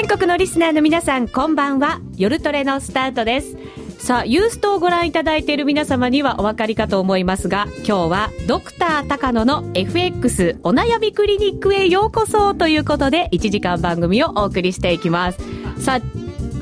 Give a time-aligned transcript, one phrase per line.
[0.00, 2.00] 全国のリスナーの皆さんこんばんは。
[2.16, 3.58] 夜トレのスタートです。
[3.98, 15.38] さあユーストをご覧いただいている皆様にはお分かりかと思いますが今日はドクター高野の FX お悩みクリニックへようこそということで1時間番組をお送りしていきます。
[15.76, 16.00] さあ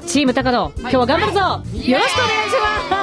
[0.05, 2.16] チーム高野、今日は頑張るぞ、よろしくお願いし
[2.91, 2.97] ます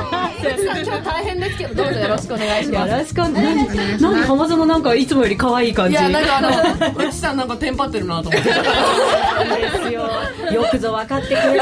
[0.46, 2.92] 今日大変ですけどどうぞよろしくお願いします。
[2.92, 4.02] よろしくお願いします。
[4.02, 8.54] 何浜園なんかいつもより可愛い感じいやなんかあのうちさんなんかテンパってるなと思ってで
[9.88, 10.02] すよ
[10.52, 11.62] よくぞ分かってくれてる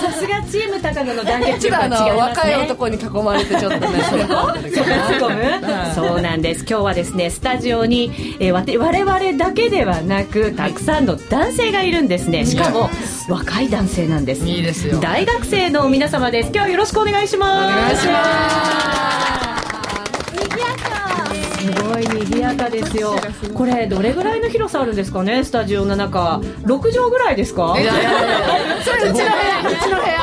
[0.00, 12.90] さすがチーム高野の団結力は違いますね若い男に囲まれてちょっとねそれはそうなんです今日はですねスタジオに、えー、わて我々だけではなくたくさんの男性がいるんですねしかも
[13.28, 18.10] 若い男性なんですいいですよ大学生の皆様です今日はよろしくお願いしますす。
[21.64, 23.14] すごい賑やかですよ。
[23.54, 25.42] これどれぐらいの広さあるんですかね？
[25.44, 26.38] スタジオの中。
[26.64, 27.74] 6畳ぐらいですか？
[27.80, 28.82] いやいやいや。
[28.82, 29.30] それうちの部屋。
[29.70, 30.14] うちの部屋。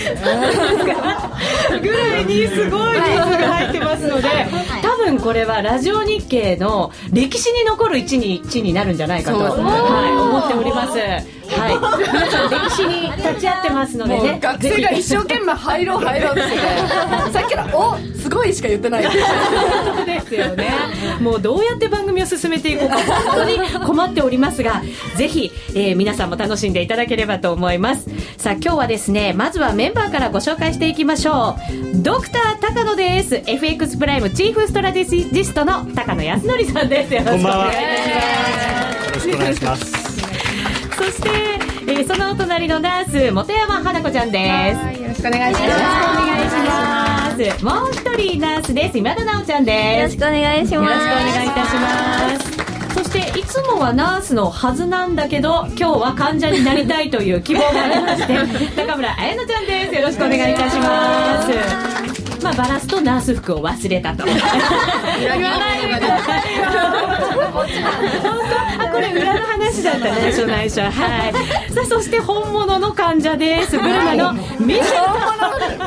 [1.80, 4.28] ぐらいにすごい人数が入ってますので、
[4.79, 11.40] 多分これはラジオ日経の歴史に残る一日になるんじゃないかと、はい、思っております。
[11.50, 11.76] はい、
[12.12, 16.40] 皆さん歴史に立ち会ってますのでね、学生が一生懸命入ろう入ろうって
[17.32, 20.70] さっきから「おすごい」しか言ってないそうですよね。
[21.20, 24.82] もうどうやって番組を進めていこうか本当に困っておりますが、
[25.16, 28.08] ぜひ、えー皆さんも楽しんでいただければと思います。
[28.38, 31.56] さあ今日はですね、まずはメンバーからご紹介していきましょ
[31.94, 32.02] う。
[32.02, 33.42] ドクター高野です。
[33.46, 37.14] FX プライムチーフストラテジストの高野康則さんです。
[37.14, 37.78] よろしくお願いします。
[39.06, 39.92] よろしくお願いします。
[40.96, 41.28] そして、
[41.88, 45.02] えーそのお隣のナース本山花子ちゃんです。
[45.02, 45.84] よろしくお願いしよろしくお
[46.26, 47.64] 願いします。
[47.64, 47.98] もう一
[48.30, 48.98] 人ナースです。
[48.98, 49.96] 今田直ちゃんです。
[49.98, 50.94] よろしくお願いしよます。
[50.94, 52.94] ろしくお願いいたします。
[52.94, 58.36] そしていつもはナースのはずなんだけど今日は患者になりたいという希望がありまして
[58.86, 64.24] 高村彩乃ちゃんですよろしくお願いいたしますまあバラすとナース服を忘れたと。
[64.24, 64.40] 言わ
[65.36, 66.64] ないでくださいよ
[67.52, 67.66] 本
[68.78, 70.88] 当あこれ裏の話だったね内緒内緒は。
[70.88, 70.92] い。
[71.72, 73.78] さあそして本物の患者です。
[73.78, 74.84] ブルマのミシェ
[75.72, 75.78] ル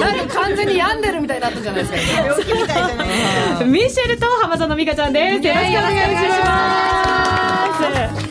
[0.00, 2.22] なんか完全に病んでるみたいになったじゃないですか。
[2.22, 3.04] 病気みたいじゃな
[3.62, 5.46] いミシェルと浜園美香ちゃんです。
[5.46, 6.52] よろしくお願いしま
[8.20, 8.26] す。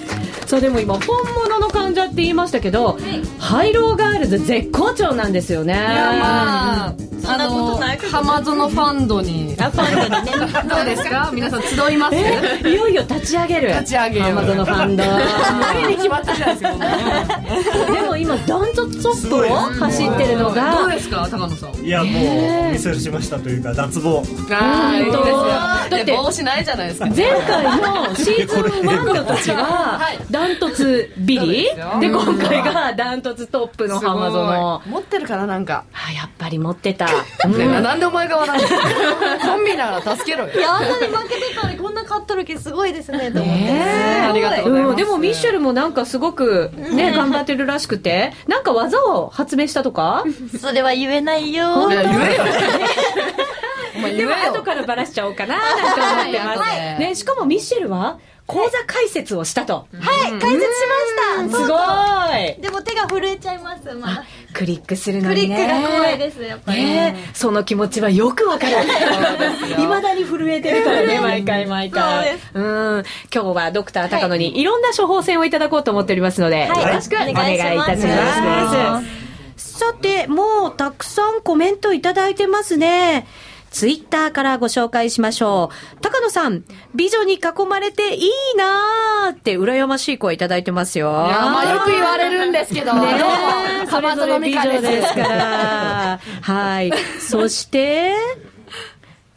[0.47, 2.99] そうでも今本物の患者って言いましたけど、
[3.39, 5.73] ハイローガールズ絶好調なんですよね。
[5.73, 5.81] いや
[6.19, 6.93] まあ
[7.27, 7.77] あの
[8.11, 9.55] 浜園ファンドに。
[9.59, 10.69] あファンドにね。
[10.69, 11.31] どうですか？
[11.33, 12.15] 皆さん集います？
[12.15, 13.67] えいよいよ立ち上げる。
[13.69, 15.03] 立ち上げよう浜園ファンド。
[15.73, 16.73] 無理に決まったじゃないです
[17.87, 20.87] かでも今ダントツトップを走ってるのどうが。
[20.95, 21.85] ですか高野さん？
[21.85, 24.23] いや、もう、お見せしましたというか、脱帽。
[24.51, 25.45] ああいいですよ。
[25.47, 27.05] だってで帽子ないじゃないですか。
[27.07, 29.99] 前回のシーズン1の時は
[30.31, 31.63] ダントツビリ？
[31.99, 34.81] で今回がダントツトップの浜園。
[34.91, 35.83] 持ってるからなんか。
[35.93, 37.07] あやっぱり持ってた、
[37.47, 37.81] ね。
[37.81, 38.67] なんでお前が笑うの？
[39.51, 40.53] コンビなら助けろよ。
[40.53, 43.61] いや、あんなに負けてたのにこんな勝っとる気すごいですね、と思って。
[43.63, 44.27] ねえ。
[44.29, 44.93] ありがとうございます。
[44.93, 44.95] ん。
[44.97, 48.33] でもミッシェルもなんかすごくね頑張ってるらしくて。
[48.47, 50.23] なんか技を発明したとか？
[50.59, 51.87] それは言えないよ。
[51.89, 52.09] 言えよ。
[54.15, 54.63] でも後よ。
[54.63, 56.99] からバラしちゃおうかななんて思ってます、はい。
[56.99, 58.17] ね、しかもミッシェルは
[58.47, 60.67] 講座解説をしたと、はい、解説し
[61.39, 61.57] ました。
[61.57, 61.77] すご
[62.37, 64.23] いでも手が震えちゃいます、まだ。
[64.53, 66.83] クリックするのクリにねックが怖いです、やっぱり。
[66.83, 68.73] ねえその気持ちはよくわかる。
[69.81, 72.39] いまだに震えてるからね、毎回毎回で。
[72.53, 73.03] うん。
[73.33, 78.05] 今日はドクター高野にいろんな処方箋をいただこうと思っておりますので、はいよろしくお願いいたし。
[78.05, 79.25] ます
[79.57, 83.27] さて、もうたくさんコメントいただいてますね。
[83.75, 85.99] ツイッターからご紹介しましょう。
[85.99, 86.63] 高野さん、
[86.93, 91.09] 美女に囲まれていいなーって羨ましい声いただいてますよ。
[91.09, 93.19] いやまあよく言われるんですけどね
[93.83, 96.19] え、それ浜ぞれ美女ですから。
[96.41, 96.93] はい。
[97.19, 98.15] そして、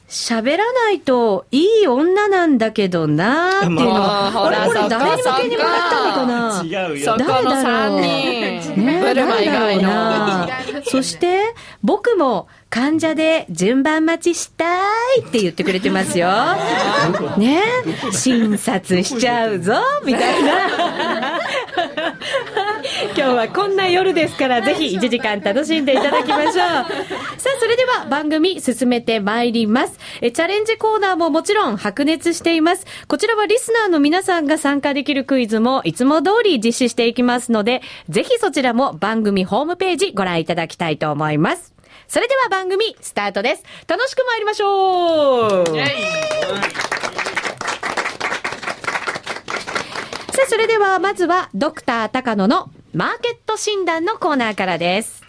[0.09, 6.63] 喋らないといい女なんだけどなーっていうのは、まああれこれ誰に向けにもらったのかな？
[6.65, 7.17] 違うよ。
[7.19, 10.49] 誰だろう3人ねブルマ以外のな。
[10.85, 14.65] そして、僕も患者で順番待ちした
[15.17, 16.29] いって言ってくれてますよ。
[17.37, 17.63] ね
[18.13, 19.75] 診察しちゃうぞ
[20.07, 21.39] みたいな。
[23.15, 26.55] 今日はこんな夜ですから、ぜひ1時間楽しんでいただきましょう。
[26.55, 26.87] さあ、
[27.61, 29.99] それでは番組進めてまいります。
[30.21, 32.87] えチャレンジコーナーももちろん白熱しています。
[33.07, 41.75] こちらはリスナーの皆さんが参加できるクイズもいつも通り実施していきますので、ぜひそちらも番組ホームページご覧いただきたいと思います。
[42.09, 43.65] それでは番組スタートです。
[43.87, 45.67] 楽しく参りましょう
[50.33, 55.23] さあ、それではまずはドクター高野のマーケット診断のコーナーからです。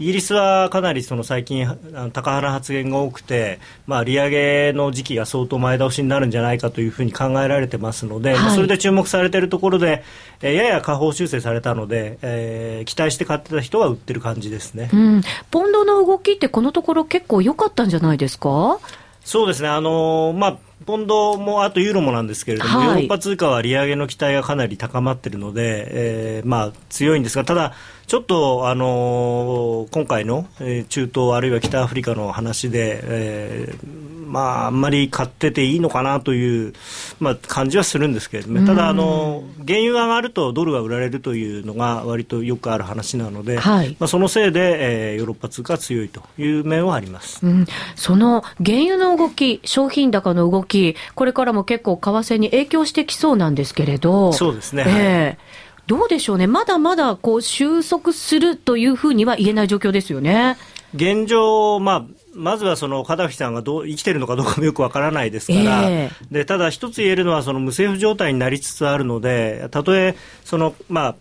[0.00, 8.38] イギリスはかなりその最近高派な発言が多くて、まあ、利上げの時期が相当前倒しになるんじゃないかというふうに考えられてますので、はい。
[8.38, 10.02] まあそれで注目されているところで、
[10.40, 14.88] えーやや下方修正されたので、えー期待して買ってた人は売ってる感じですね。
[14.90, 18.80] うん、ポンドの動きってこのところ結構良かったんじゃないですか？
[19.22, 22.86] そうですね、あのーまあ、ポンドもあとユーロもなんですけれども、はい。
[22.86, 27.74] ヨーロッパ通貨は利上げの期待がかなり高まっているので、えーまあ、強いんですが、ただ、
[28.10, 36.72] ちょっと、あのー今回の、えー中東あるいは北アフリカの話で、えーまあ、あんまり買ってていいのかなという、
[37.20, 43.96] まあ、感じはするんですけれども、ただ、あのー原油が上がるとドルが売られるというのが割とよくある話なので、はい。
[44.00, 47.46] まあ、そのせいで、えーヨーロッパ通貨が強いという面はあります。
[47.46, 54.84] うん、その原油の動き、商品高の動き、これからも結構為替に影響してきそうなんですけれど、そうですね。
[54.88, 60.56] ええどうでしょうね、まだまだこう収束するというふうには言えない状況ですよね。
[60.94, 70.14] 現状、まあ、まずはそのカダフィさんがどう生きてるのかどうかもよくわからないですから、えでただ一つ言えるのはその無政府状態になりつつあるのでたとえ
[70.44, 71.14] その、まあ、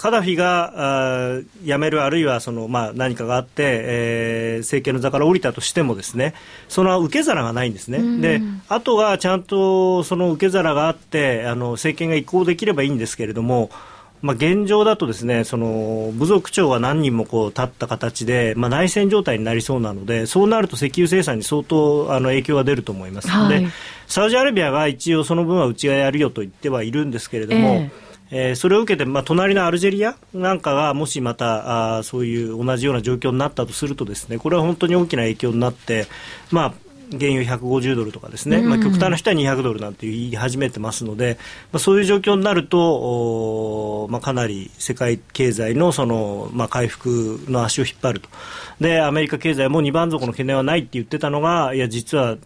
[0.00, 6.34] カダフィが辞めるあるいはその、まあ、何かがあって、えー政権の座から降りたとしてもですね
[6.68, 13.70] その受け皿がないんですね、であとはちゃんとその受け皿があってあの政権が移行できればいいんですけれども
[14.22, 23.62] まあ、現状だとですねその部族長が何人もこう立った形で、まあ、内戦状態になりそうなのでそうなると石油生産に相当あの影響が出ると思います、はい。
[23.62, 23.66] で
[24.08, 27.90] サウジアラビアが一応その分はうちがやるよと言ってはいるんですけれども、え
[28.30, 36.06] えーそれを受けて、まあ、隣のアルジェリアなんかがもしまたあーそういう同じような状況になったとするとですねこれは本当に大きな影響になって、
[36.50, 36.74] まあ、
[37.18, 41.38] 原油150ドルとかですね、まあ、極端な人は200ドルなんて言い始めてますので、
[41.72, 48.28] まあ、そういう状況になると、まあ、かなり世界経済のその、まあ、回復の足を引っ張ると。
[48.80, 52.36] でアメリカ経済も2番底の懸念はないって言ってたのがいや実は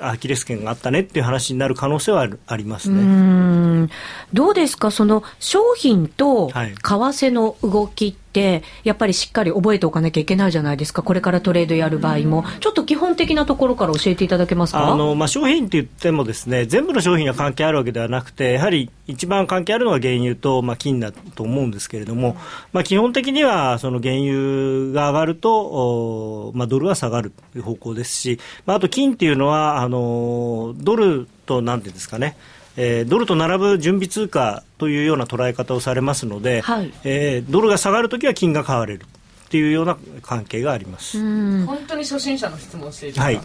[0.00, 3.02] アキレス腱があったねっていう話になる可能性はありますね。
[3.02, 3.90] ん。
[4.32, 6.74] どうですか、その商品とはい。
[6.74, 14.92] 為替の動きって、やっぱりしっかり覚えておかなきゃいけないじゃないですか、これからトレードやる場合も、ちょっと基本的なところから教えていただけますか？
[14.92, 22.36] あのまあ、商品って言ってもですね全部の商品が関係あるわけではなくてやはり一番関係あるのは原油と、まあ、金だと思うんですけれども、
[22.72, 32.36] まあ、基本的にはその原油が上がると、おまあ、ドルは下がるという方向ですし、まあ、あと金っていうのはあのドルとなんていうんですかね。
[32.76, 36.92] えードルと並ぶ準備通貨というような捉え方をされますので、はい。
[37.04, 41.18] えードルが下がるときは金が買われるっていうような関係があります。
[41.18, 41.22] う
[41.62, 41.66] ん。
[41.66, 43.40] 本当に初心者の質問していいですか、はい。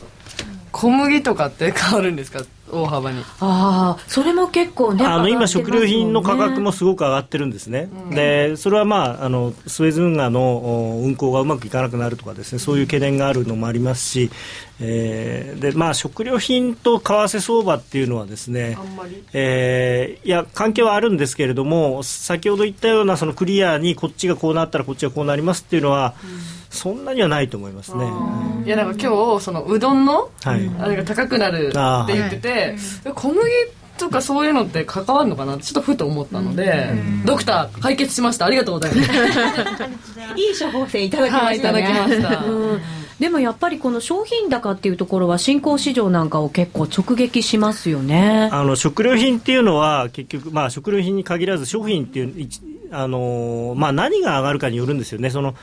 [0.72, 2.39] 小麦とかって変わるんですか？
[2.72, 3.19] 大幅に。
[3.39, 14.31] ああ、それも結構ね、あの今、食料品の価格もすごく上がってるんですね、でそれは、まあ、あのスエズ運河のお運航がうまくいかなくなるとかですねそういう懸念があるのもありますし、
[14.79, 19.24] えーでまあ、食料品と為替相場っていうのはですねあんまり。
[19.34, 26.15] えーいや関係はあるんですけれども先ほど言ったようなそのクリアにこっちがこうなったらこっちがこうなりますっていうのは、
[26.75, 28.05] そんなにはないと思いますね。
[28.65, 28.70] い。
[28.70, 30.70] やなんか今日そのうどんのはい。
[30.79, 31.72] あれが高くなるっ
[32.08, 32.75] て言ってて、
[33.15, 33.41] 小麦
[33.98, 35.55] とかそういうのって関わるのかな？
[35.55, 36.94] ってちょっとふと思ったので、
[37.25, 38.46] ドクター解決しました。
[38.46, 39.10] ありがとうございます。
[40.36, 41.82] いい処方箋いただきましたね。
[41.82, 42.46] はいいただきました。
[42.46, 42.82] うん。
[43.20, 48.50] でもやっぱりこの商品高っていうところは新興市場なんかを結構直撃しますよね。
[48.51, 52.50] あの食料品っていうのは結局、まあ、食料品に限らず商品っていう、
[52.91, 55.29] あのまあ、何が上がるかによるんですよね。
[55.29, 55.55] その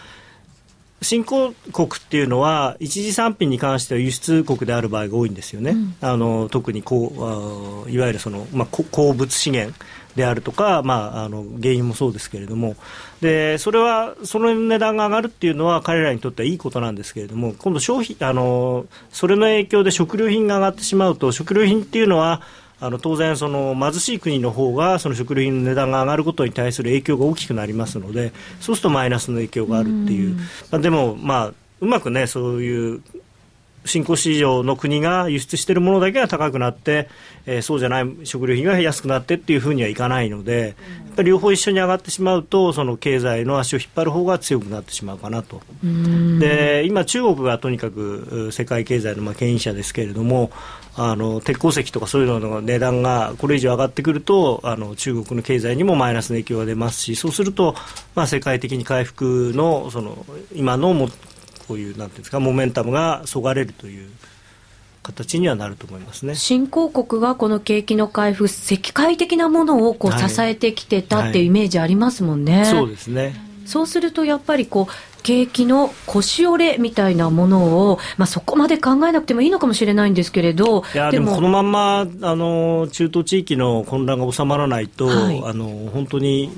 [1.02, 9.74] 新興国っていうのは一次産品に関しては輸出国である場合が多いんですよね、あの特にこうあいわゆるその、まあ、こ鉱物資源
[10.16, 12.76] であるとか、まあ、あの原油もそうですけれども。
[13.20, 22.42] でそれはその値段が上がるっていうのは彼らにとってはいいことなんですけれども今度消費あのそれの影響で食料品が上がってしまうと食料品っていうのは
[22.82, 30.36] あの当然その貧しい国の方がその食料品の値段が上がることに対する影響が大きくなりますのでそうするとマイナスの影響があるっていう。
[30.72, 33.02] まあ、でもまあうまくねそういう
[33.84, 37.08] 新興市場の国が輸出しているものだけが高くなって、
[37.46, 45.60] えー、そうじゃない食料品が安くなってっていうふうにはいかないので、やっぱり両方一緒に上がってしまうと、その経済の足を引っ張る方が強くなってしまうかなと。
[45.82, 50.52] で今、中国がとにかく世界経済のまあ牽引者ですけれども、
[50.94, 57.74] あの鉄鉱石とかそういうのの値段がこれ以上上がってくるとあの中国の経済にもマイナスの影響が出ますしそうすると、
[58.14, 61.08] まあ、世界的に回復のその今のも
[61.66, 64.10] こういうなんていうんですかモメンタムがそがれるという
[65.02, 66.34] 形にはなると思いますね。
[66.34, 72.52] 新興国がこの景気の回復、世界的なものをこう支えてきてたっていうイメージありますもんね。
[72.52, 73.34] はいはい、そうですね。
[73.66, 86.50] そうするとやっぱりこう景気の腰折れみたいなものを、まあ、そこまで考えなくてもいいのかもしれないんですけれどいやでもこのまんまあの中東地域の混乱が収まらないと、はい、あの本当に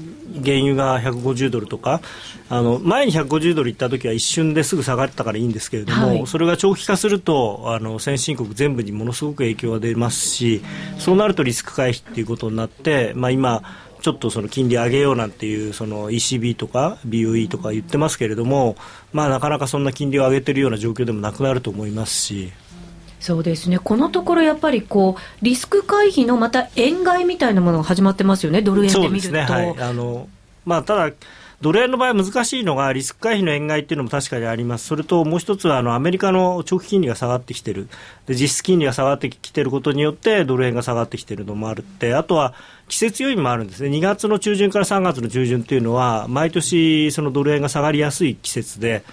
[0.42, 2.00] 原油が150ドルとか
[2.48, 10.62] あの前に150ドルいった時は一瞬ですぐ下がったからいいんですけれども、はい、それが長期化するとあの先進国全部にものすごく影響が出ますし
[10.98, 13.62] そうなるとリスク回避ということになって、まあ、今
[14.04, 18.76] ちょっとその金利上げようなんていうその ECB とか BOE とか言ってますけれども、
[19.14, 22.52] まあ、なかなかそんな金利を上げているような状況でもなくなると思いますし。
[23.18, 29.32] そうですねこのところやっぱりこうリスク回避のまた円買いみたいなものが始まってますよね、ドル円で見ると。
[29.32, 30.28] ねはいあの
[30.66, 31.14] まあ、ただ
[31.62, 34.86] ドル円の場合難しいのがリスク回避の円買いっていうのも確かにあります。
[34.86, 37.88] それともう一つはあのアメリカの長期金利が下がってきてる。
[38.26, 42.52] で実質金利が下がってきてることによってドル円が下がってきてるのもあるって、あとは
[42.88, 43.88] 季節要因もあるんですね。
[43.88, 49.04] 2月の中旬から3月の中旬っていうのは毎年そのドル円が下がりやすい季節で。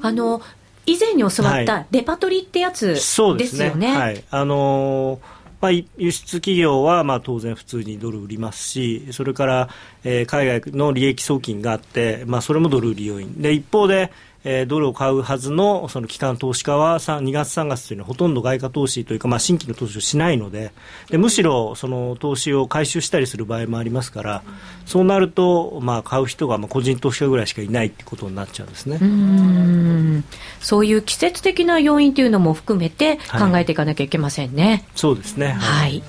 [0.00, 0.40] あの
[0.86, 3.32] 以前に教わったレパトリってやつですよね。
[3.32, 3.96] はい、そうですね。
[3.96, 4.24] はい。
[4.30, 9.68] あのーまあ、輸出企業はまあ当然普通にドル売りますし、それから、
[10.04, 13.40] えー、海外の利益送金があって、まあ、それもドル売り要因。
[13.40, 14.12] で、一方で、
[14.44, 20.72] えー、ドルを買うはずのその機関投資家は2月、3月というのはほとんど外貨投資というか、まあ、新規の投資をしないので
[21.10, 24.42] でむしろその投資を回収したりする場合もありますから、
[24.86, 30.24] そうなると、まあ、買う人がまあ個人投資家ぐらいしかいないということになっちゃうんですねうん
[30.60, 34.68] そういう季節的な要因というのも含めて考えていかなきゃいけませんね。
[34.68, 36.02] はい、そうですね、はい、はい、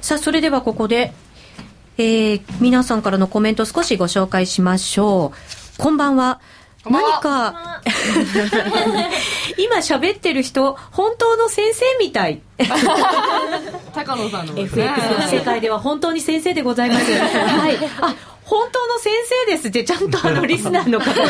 [0.00, 1.12] さあそれではここで
[1.98, 5.32] えー、皆さんからのコメント少しご紹介しましょ
[5.78, 5.82] う。
[5.82, 6.40] こんばんは。
[6.90, 7.80] 何か、
[9.56, 12.40] 今喋ってる人、本当の先生みたい。
[13.94, 17.12] 高野さんの、ね、FX の世界では本当に先生でございます。
[17.12, 17.78] はい。
[18.00, 19.12] あ、本当の先
[19.46, 21.20] 生ですってちゃんとあのリスナーの方で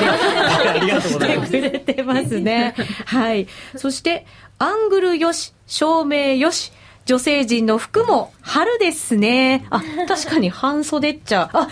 [1.00, 2.74] してくれてますね。
[3.04, 3.46] はい。
[3.76, 4.26] そして、
[4.58, 6.72] アングルよし、照明よし、
[7.04, 9.66] 女性陣の服も春ですね。
[9.70, 11.50] あ、確かに半袖っちゃ。
[11.52, 11.68] あ、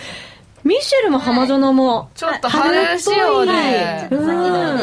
[0.65, 3.53] ミシェルも浜園も、ちょっと春仕様で、
[4.11, 4.79] うん、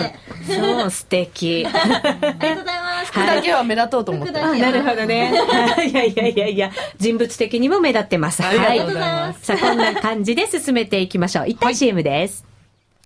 [0.48, 1.66] そう素敵。
[1.66, 3.12] ありがとうございます。
[3.12, 5.32] 服だけは目立とうと思って、あなるほどね。
[5.90, 6.72] いやいやいやいや。
[6.98, 8.44] 人物的にも目立ってます。
[8.44, 11.48] ありがとうございます、さあこんな感じで進めていきましょう。
[11.48, 12.46] 一旦 CM です、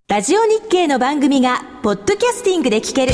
[0.07, 3.13] ラジオ日経の番組がポッドキャスティングで聞ける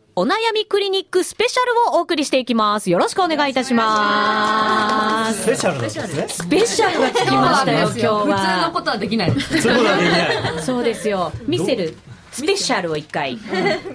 [0.13, 2.89] お悩みクリニックスペシャルをお送りしていきます。
[2.89, 5.43] よろしくお願いいたします。
[5.43, 6.27] スペシャルですね。
[6.27, 8.23] スペシャルがつきましたよ、今日は。
[8.25, 9.31] 普通のことはできない。
[9.31, 10.63] 普通のことはできない。
[10.63, 11.31] そうですよ。
[11.47, 11.95] 見せる。
[12.31, 13.37] スペシャルを一回、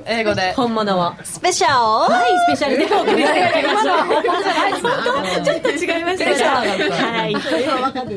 [0.05, 0.53] 英語で。
[0.53, 1.13] 本物を。
[1.25, 1.75] スペシャル？
[2.13, 3.95] はいスペシャルでお送りしていきましょ
[5.41, 7.37] うちょっと違いましたはい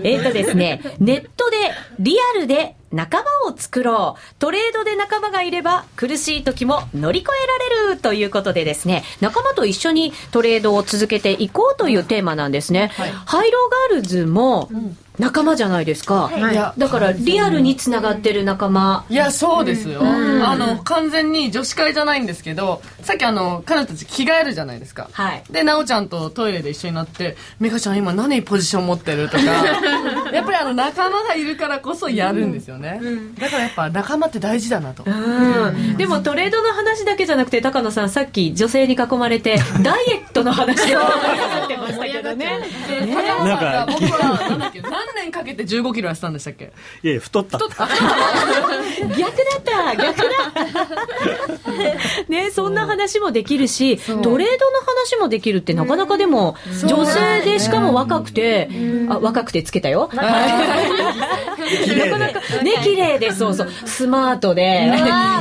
[0.04, 1.58] えっとですねネットで
[2.00, 4.36] リアルで仲間を作ろう。
[4.40, 12.92] トレードで仲間がいれば苦しい時も乗り越えられるということでですね、仲間と一緒にトレードを続けていこうというテーマなんですね。
[13.26, 14.70] ハイローガールズも
[15.20, 16.32] 仲間じゃないですか。
[16.36, 16.56] い。
[16.56, 16.74] や。
[16.78, 19.06] だからリアルにつながってる仲間。
[19.10, 25.10] いやそうですよ、あの完全に女子会じゃないんですけどさっきあの彼女たち着替えるじゃないですか。
[25.12, 25.44] はい。
[25.50, 29.44] で奈緒ちゃんとトイレで一緒になって「美香ちゃん今何ポジション持ってる?」とか
[30.34, 33.02] やっぱりあの仲間がいるからこそやるんですよね、
[33.40, 35.98] だからやっぱ仲間って大事だなと、うん。
[35.98, 42.60] でもトレードの話だけじゃなくて高野さんさっき女性に囲まれて ダイエットの話をってましたけどね。
[42.88, 44.82] で高野さんが僕はなんだっけ？
[44.82, 46.72] 何年かけて1 5キロ痩せたんでしたっけ？
[47.04, 47.58] いやいや太った。
[47.60, 49.26] 逆だ
[49.58, 49.96] った。
[49.96, 52.30] 逆だった。
[52.30, 56.56] ねそんな話もできるしトレードの話もできるってなかなかでも
[56.88, 58.70] 女性でしかも若くて
[59.10, 62.64] あ若くてつけたよなかなか。
[62.64, 63.70] ね綺麗でそうそう。
[63.86, 64.92] スマートで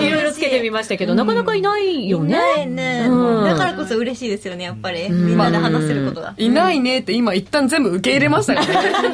[0.00, 0.10] い。
[0.10, 2.36] ろいろつけてみましたけどなかなかいないよね。
[2.36, 3.44] ないね、うん。
[3.44, 9.08] だからこそ嬉しいですよねやっぱり、みんなで話せることが、いないねって今一旦全部受け入れましたからね。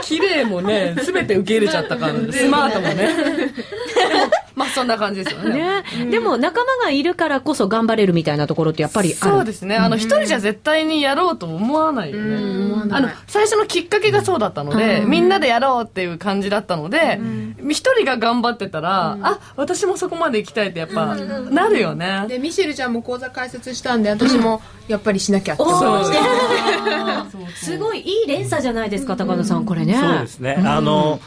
[0.02, 2.94] 綺麗もね全て受け入れちゃったからスマートもね。
[2.96, 5.82] でもまあそんな感じですよね。
[5.98, 9.32] ね、でも仲間がいるからこそ頑張れるみたいなところってやっぱりある。
[9.32, 9.76] そうですね。
[9.76, 12.88] あの一人じゃ絶対にやろうと思わないよね。
[12.90, 17.20] あの最初のきっかけがそうだったのでみんなでやろうっていう感じだったので
[17.58, 22.26] 一人が頑張ってたらあ私もそこまで行きたいってやっぱなるよね。
[22.28, 29.94] でミシェルちゃんも講座開設したんで私もやっぱりしなきゃってお思ってーすごいいい連鎖じゃないですか高野さんこれね。
[29.94, 31.20] そうですね、あの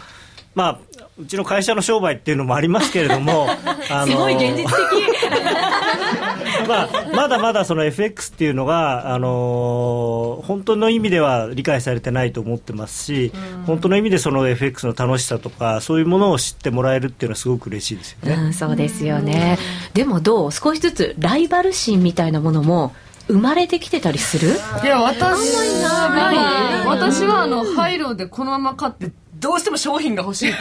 [0.56, 0.80] まあ
[1.20, 3.48] うちの会社の商売っていうのもありますけれども
[3.92, 4.70] あのすごい現実的。
[6.68, 13.32] まあ、まだまだその FX っていうのが、あのー本当の意味では理解されてないと思ってますし、
[13.66, 18.34] 本当の意味でその FX の楽しさとかそういうものを知ってもらえるっていうのはすごく嬉しいですよね。
[18.36, 19.58] うん、そうですよね。
[19.94, 22.94] でもどう少しずつライバル心みたいなものも
[23.28, 24.50] 生まれてきてたりする？
[24.84, 25.54] いや私
[25.84, 29.12] は私はあのハイローでこのまま買って
[29.44, 30.52] どうしても商品が欲しい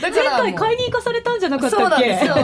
[0.00, 2.08] だ前回からもう買いに行かされたんじゃなかっそうたっけ？
[2.08, 2.34] なんですよ。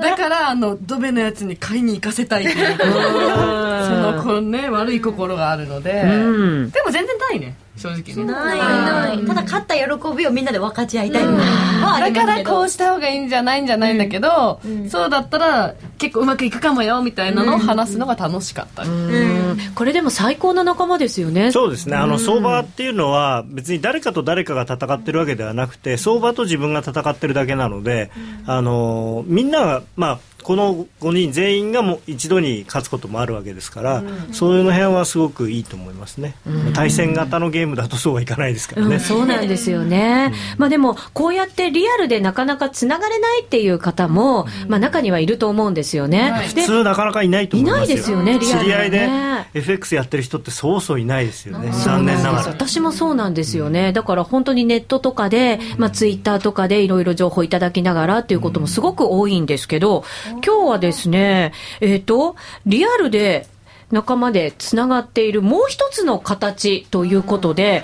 [0.00, 2.76] だからあのドベのやつに買いに行かせたいっていう。
[2.80, 6.70] そのこうね悪い心があるので、ん。
[6.70, 8.32] でも全然ないね正直ね。
[8.32, 8.58] ない。
[8.58, 9.26] ない。
[9.26, 19.58] ただ勝った喜びをみんなで分かち合いたいのはあだからこうした方がいいんじゃないんじゃないんだけど、そうだったら結構うまくいくかもよみたいなのを話すのが楽しかった、うん。
[19.74, 21.50] これでも最高な仲間ですよね。
[21.50, 21.96] そうですね。
[21.96, 28.10] あの相場っていうのは別に誰かと誰かが戦ってるわけではなくて相場と自分が戦ってるだけなので、
[28.46, 34.02] あのみんなが、まあ、この5人全員がもう一度に勝つこともあるわけですから、
[34.32, 36.34] そういうの辺はすごくいいと思いますね、
[36.74, 47.84] 対戦型のゲームだとそうはいかないですからね、うん、そうなんですよね、まあでもこうやってリアルでなかなかつながれないっていう方も、まあ中にはいると思うんですよね、で普通なかなかいないと思いますよ。
[47.84, 48.62] いないですよねリアルでね。
[48.62, 49.08] 知り合いで
[49.54, 51.72] FX やってる人ってそうそういないですよね。
[51.72, 52.46] 残念ながら。
[52.48, 53.92] 私もそうなんですよね。
[53.92, 63.46] だから本当にネットとかで、まあツイッターとかでいろいろ情報いただきながらっていうこともすごく多いんですけど、今日はですね、えっ、と、リアルで
[63.90, 67.82] 仲間でつながっているもう一つの形ということで、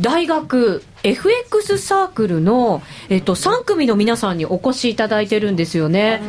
[0.00, 6.22] 大学 FX サークルの、えっと、3組の皆さんにお越しいただいてるんですよね。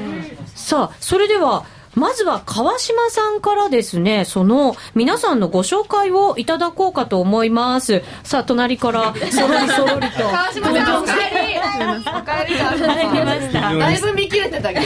[0.56, 8.04] さあ、それでは、まずは川島さんからですね、その皆さんのご紹介をいただこうかと思います。
[8.23, 10.23] さあ、隣からそろりそろりと。
[10.23, 13.74] 川島さんお帰りお帰り入りました。
[13.76, 14.86] だいぶ見切れてたけど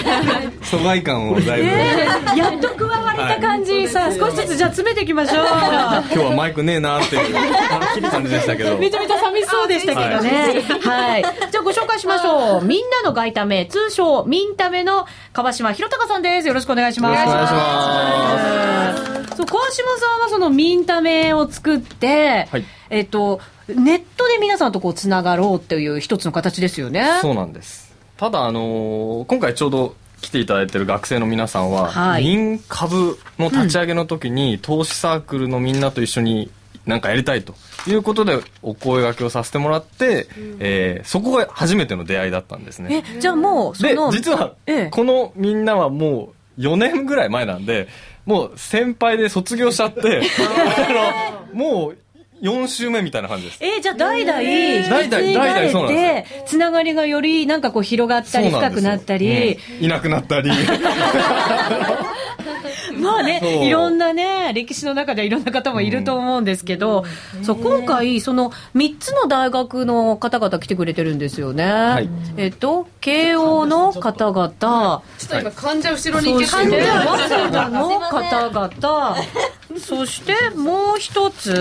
[0.63, 5.45] 疎外感をだいぶ、えーやっと加われた感じ、さあ少しずつじゃあ詰めていきましょう。
[5.45, 7.33] 今日はマイクねえなっていう
[8.09, 10.63] 感じでしたけどめちゃめちゃ寂しそうでしたけどね。
[10.81, 11.23] はい。
[11.51, 12.65] じゃあご紹介しましょう。
[12.65, 16.47] みんなの外為、通称、ミンタメの川島博隆さんです。
[16.47, 17.19] よろしくお願いします。
[17.19, 18.72] よろしくお願いします
[19.36, 22.65] そう、川島さんはそのミンタメを作って、はい。
[22.89, 27.06] えっと、ネットで皆さんとこうつながろうっていう一つの形ですよね。
[27.22, 27.93] そうなんです。
[28.17, 32.24] ただあのー今回ちょうど来ていただいてる学生の皆さんは、はい。
[32.24, 36.50] 民株の立ち上げの時に、投資サークルのみんなと一緒に
[36.86, 37.56] なんかやりたいと
[37.88, 40.28] いうことでお声掛けをさせてもらって、
[40.60, 43.04] えーそこが初めての出会いだったんですね。
[43.17, 44.89] え、じゃあもう、そでの、実はええ。
[44.89, 47.88] このみんなはもう4年ぐらい前なんで
[48.25, 50.21] もう先輩で卒業しちゃって
[50.77, 51.97] あのもう
[52.41, 53.59] 4週目みたいな感じです。
[53.62, 59.86] えーじゃあ代々代々代々そうなんで、つながりがよりなんかこう広がったり深くなったり、うん。
[59.86, 60.51] いなくなったり
[63.01, 67.03] まあね、いろんなね、歴史の中でいろんな方もいると思うんですけど、
[67.41, 71.63] そう、今回、その3つの大学の方々来てくれてるんですよね。
[72.01, 72.10] い。
[72.38, 79.15] えっと、慶応の方々、ちょっと今患者後ろに行けそして、て早稲田の方々、
[79.79, 81.53] そしてもう一つ、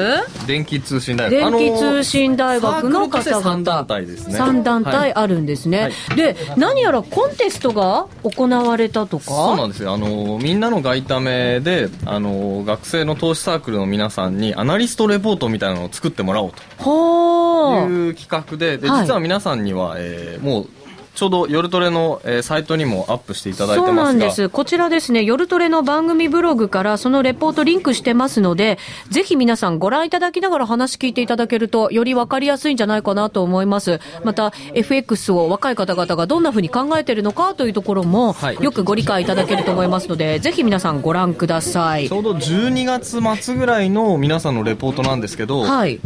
[0.46, 1.59] 電気通信大学。
[1.59, 3.53] 電気通信大学の方々。
[3.53, 4.38] 3団体ですね。
[4.38, 5.81] 3団はい体あるんですね。
[5.83, 6.16] はい。
[6.16, 9.25] で、何やらコンテストが行われたとか？
[9.25, 9.92] そうなんですよ。
[9.92, 17.88] あのみんなの外為であの学生の投資サークルの皆さんにアナリストレポートみたいなのを作ってもらおうと。
[17.88, 19.03] いう企画でではい。
[19.03, 20.68] 実は皆さんには、えーもう
[21.14, 24.48] ちょうど夜トレの、えーサイトにもアップしていただいてそうますがなんです。
[24.48, 28.79] こちらですね、夜トレの番組ブログからそのレポートリンクしてますので、
[29.11, 34.01] ぜひ皆さんご覧いただきながら話聞いていただけると、よりわかりやすいんじゃないかなと思います。
[34.25, 42.12] また、FX を若い方々がどんなふうに考えているのかというところも、はいよくご理解いただけると思いますので、ぜひ皆さんご覧くださいち。
[42.12, 46.01] ょうど12月末ぐらいの皆さんのレポートなんですけど、はい。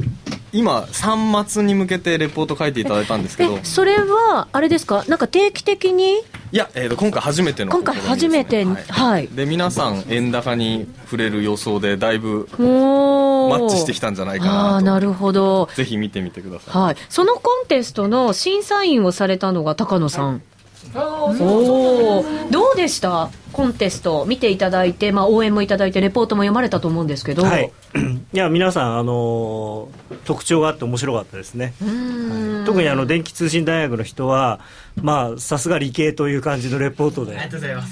[0.57, 3.57] 今3末に向けてレポート書いていただいたんですけど。
[3.57, 5.05] え、それは、あれですか？
[5.07, 6.15] なんか定期的に？
[6.53, 8.95] いや、えーと今回初めての今回初めて試みですね。
[8.95, 9.29] はい。
[9.29, 12.65] で皆さん円高に触れる予想でだいぶマ
[13.59, 14.59] ッチしてきたんじゃないかなと。
[14.59, 15.69] ああ、なるほど。
[15.75, 16.83] ぜひ見てみてください。
[16.83, 16.97] はい。
[17.09, 20.43] そのコンテストの審査員をされたのが高野さん。
[20.95, 23.31] おおどうでした？
[23.53, 24.25] コンテスト。
[24.27, 27.73] 見ていただいて、まあ、応援もいただいてレポートも読まれたと思うんですけど、はい、
[28.35, 31.85] いや皆さん、あのー特徴があって面白かったですね、う
[32.63, 32.65] ん。
[32.67, 34.61] 特にあの電気通信大学の人は、
[35.01, 37.39] まあ、さすが理系という感じのレポートで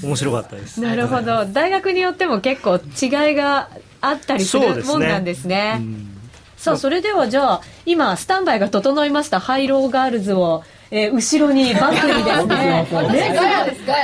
[0.02, 0.80] 面白かったです。
[0.80, 1.46] なるほど。
[1.46, 5.76] 大学によっても結構違いがあったりするもんなんですね。
[5.78, 6.08] うん。
[6.56, 9.38] さあそれではじゃあ今スタンバイが整いました。
[9.38, 10.64] ハイローガールズを、
[10.96, 12.56] えー後ろにバックにですね。
[12.56, 12.88] ね。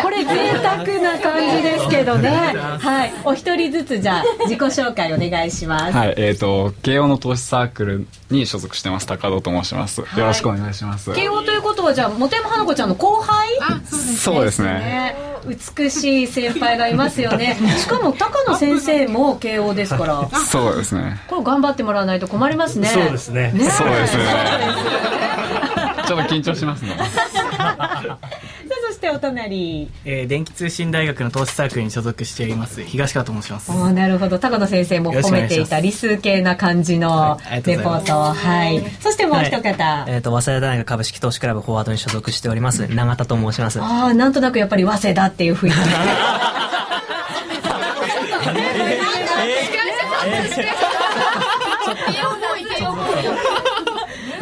[0.02, 2.30] これ贅沢な感じですけどね。
[2.30, 3.12] はい。
[3.24, 10.00] お一人ずつじゃあ自己紹介お願いします、はい、えっ、と、慶応の投資サークルに所属してます、高戸と申します。
[10.00, 11.14] よろしくお願いします。
[11.14, 13.48] 慶応ということはじゃあ本山花子ちゃんの後輩？
[13.92, 15.14] そうですね。
[15.46, 17.56] 美しい先輩がいますよね。
[17.78, 20.28] しかも高野先生も慶応ですから。
[20.40, 21.20] そうですね。
[21.28, 22.88] これ頑張ってもらわないと困りますね。
[22.88, 23.52] そうですね。
[23.52, 23.70] ね。
[23.70, 24.24] そうですね。
[26.10, 26.96] ちょっと緊張しますね。
[26.98, 28.10] さあ
[28.88, 29.88] そしてお隣。
[30.04, 33.70] えー電気通信大学の投資サークルに所属しています東川と申します。
[33.70, 34.38] おーなるほど。
[34.38, 38.82] 高野先生も褒めていた理数系な感じのレポーがとうございはい。
[39.00, 43.80] そしてもう一方、えっ、と早稲田大学株式投資クラブフォワードに所属しております永田と申します。
[43.80, 45.76] ああなんとなくやっぱり早稲田っていう雰囲気。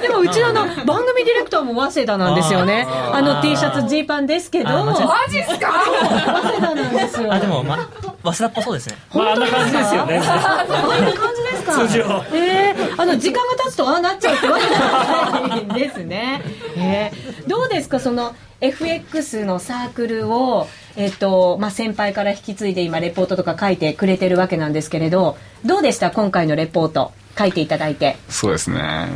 [0.01, 2.87] でもうちのあの番組ディレクターも早稲田なんですよね。
[2.89, 4.95] あの T シャツジーパンですけどマ
[5.31, 5.73] ジっすか？
[5.73, 7.33] 早稲田なんですよ。
[7.33, 7.77] あでも、ま、
[8.25, 8.97] 早稲田っぽそうですね。
[9.15, 10.19] まあ、あんな感じですよね。
[10.19, 11.87] あんな感じですか？
[11.87, 16.43] 通常えー、あの時間が経つとああなっちゃうってわけじゃないんですね、
[16.77, 26.11] えー、どうですかその FX のサークルを、えっとまあ、先輩から引き継いで今レポートとか書いてくれてるわけなんですけれどどうでした？
[26.11, 28.17] 今回のレポート書いていただいて。
[28.29, 29.09] そうですね。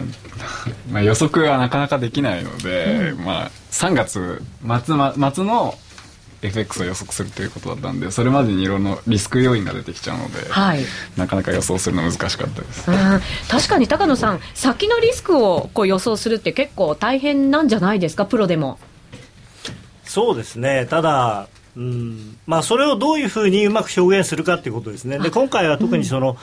[0.93, 4.43] まあ予測がなかなかできないので、まあ3月
[4.85, 5.75] 末ま末の
[6.43, 10.85] FX を予測するということだったんで、それまでにいろんなリスク要因が出てきちゃうので、はい。
[11.17, 12.91] なかなか予想するの難しかったです。
[12.91, 12.97] うん
[13.49, 18.27] 確かに高野さん先のリスクをこう予想するって結構大変なんじゃないですか？
[18.27, 18.79] プロでも。
[20.05, 26.37] そうですね、ただ、うんまあ、それをどういうふうにうまく表現するかということですね、で今回は特にその、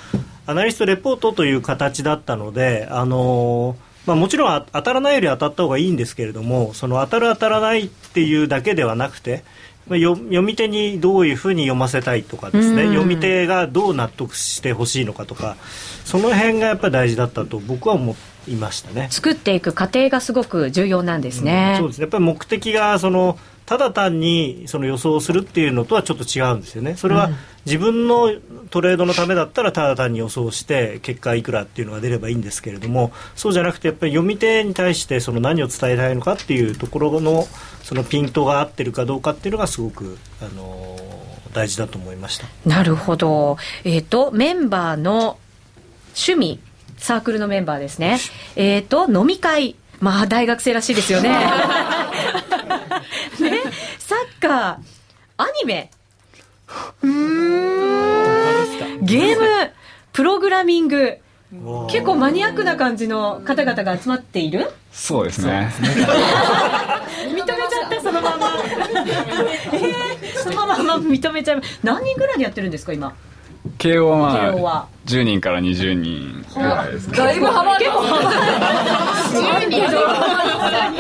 [0.48, 9.44] アナリストレポートという形だったので、あのまあ、もちろんあ当たらないより当たった方がいいんですけれども、その当たる、当たらないっていうだけではなくて、
[9.88, 12.90] まあよ読み手にどういうふうに読ませたいとかですね、うん。
[12.90, 15.58] 読み手がどう納得してほしいのかとか、
[16.06, 18.16] その辺がやっぱり大事だったと僕は思
[18.48, 19.08] いましたね。
[19.10, 22.04] 作っていく過程がすごく重要なんですね、そうですね。
[22.04, 23.38] やっぱり目的がその
[23.70, 27.30] ただ単にその予想するっていうのとはちょっと違うんですよねそれは
[27.68, 28.32] 自分の
[28.72, 37.48] トレードのためだったらただ単に予想して結果いくらっていうのが出ればいいんですけれどもそうじゃなくてやっぱり読み手に対してその何を伝えたいのかっていうところの
[37.84, 41.20] そのピントが合ってるかどうかっていうのがすごく、あのー
[41.52, 42.46] 大事だと思いました。
[42.64, 43.58] なるほど。
[43.84, 45.40] えっ、と、メンバーの
[46.10, 46.60] 趣味、
[46.98, 48.20] サークルのメンバーですね。
[48.56, 49.76] えっ、と、飲み会。
[50.00, 51.30] まあ、大学生らしいですよね。
[54.42, 54.78] ね、サッカー、
[55.38, 55.90] アニメ。
[57.04, 57.10] うー
[59.02, 59.06] ん。
[59.06, 59.46] ゲーム、
[60.14, 61.18] プログラミング。
[61.90, 64.70] 結構マニアックな感じの方々が集まっている？
[64.92, 65.72] そうですね。
[65.82, 67.56] 認めちゃ
[67.88, 68.52] ったそのまま。
[69.74, 73.16] えー、そのまま認めちゃいます何人ぐらいでやってるんですか今？
[73.80, 74.76] 慶応はま慶応は。
[74.84, 77.18] あ10人から20人ぐらいですね。
[77.18, 77.86] だいぶ幅ある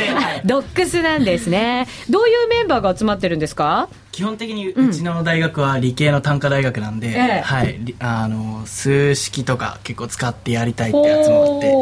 [0.45, 1.87] ドックスなんですね。
[2.09, 3.87] どういうメンバーが集まってるんですか？
[4.11, 7.41] 基本的にうちの大学は理系の単科大学なんで、ええ。
[7.41, 11.73] はい、りあの数式とか結構使ってやりたいってやつもあって。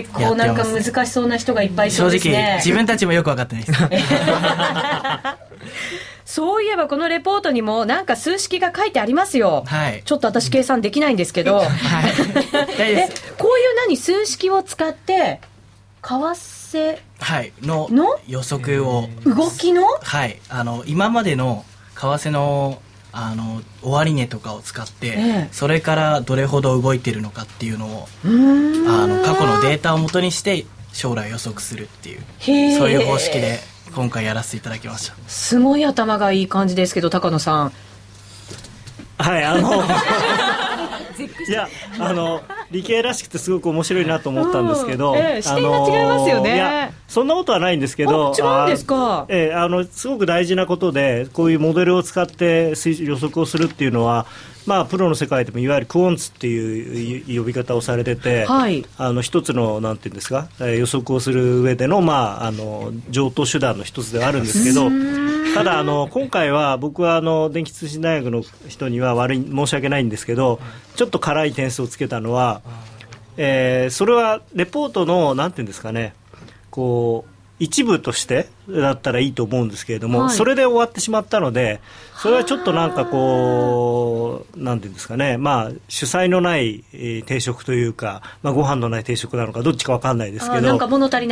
[0.00, 2.42] 結構なんか難しそうな人がいっぱいいそ正うですね。
[2.42, 3.78] 直自分たちもよく分かってないです
[6.28, 9.64] そういえばこのレポートにもなんか数式が書いてありますよ。
[9.66, 10.02] はい。
[10.04, 11.62] ちょっと私計算できないんですけど。
[11.64, 15.40] 大丈夫えで、こういう何数式を使って、
[16.02, 17.52] 為替はい。
[17.62, 18.20] のの？
[18.28, 19.08] 予測を。
[19.24, 19.86] 動きの？
[20.02, 20.38] はい。
[20.50, 21.64] あの今までの
[21.94, 25.48] 為替のあの終値とかを使って、ええ。
[25.50, 32.76] それからどれほど動いてるのかっていうのをあの過去のデータを元にして将来予測するっていう。
[32.78, 33.60] そういう方式で
[33.94, 35.14] 今回やらせていただきました。
[35.28, 37.72] すごい頭がいい感じですけど、高野さん。
[39.18, 39.82] はい、あの、
[41.48, 46.50] いや、あの、理系らしくてすごく面白いなと思ったんですけど、うんええ視点が違いますよね。
[46.50, 49.20] あのいや、そんなことはないんですけど、あ違うんですか？
[49.20, 54.26] あええあの、すごく大事なことで、こういうモデルを使って推予測をするっていうのは、
[54.68, 58.84] まあ、プロの世界でもいわゆるクオンツっていう呼び方をされてて、はい。
[58.98, 64.90] あの一つのなんていうんですか、えー予測をする上での,、まあ、あの上等手段の一つではあるんですけど
[65.54, 70.60] ただあの今回は僕はあの電気通信大学の人には悪い申し訳ないんですけど
[70.94, 72.60] ちょっと辛い点数をつけたのは、
[73.36, 76.14] えーそれはレポートのなんていうんですかね
[76.70, 80.30] こう一部としてだったらいいと思うんですけれども、はい。
[80.30, 81.80] それで終わってしまったので
[82.16, 90.78] それはちょっとなんかこうなんていうんですかねまあ主催のない、えー定食というか、まあ、ご飯のない定食なのかどっちかわかんないですけど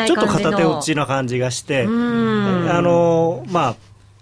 [0.07, 1.89] ちょっと片手落ちな感じがしてん。
[1.89, 3.77] あのまあ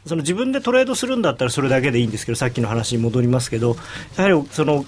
[0.07, 3.77] その自分でトレードするんだったらそれだけでいいんですけどさっきの話に戻りますけど
[4.17, 4.85] やはりその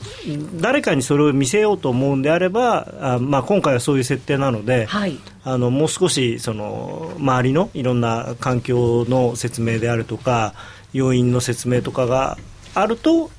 [0.60, 5.18] 誰かにそれを見せようと思うんであればあ、まあ、今回はそういう設定なので、はい。
[5.44, 10.54] あのもう少しその周りのいろんな環境の説明であるとか
[10.92, 12.36] 要因の説明とかが
[12.74, 13.30] あると、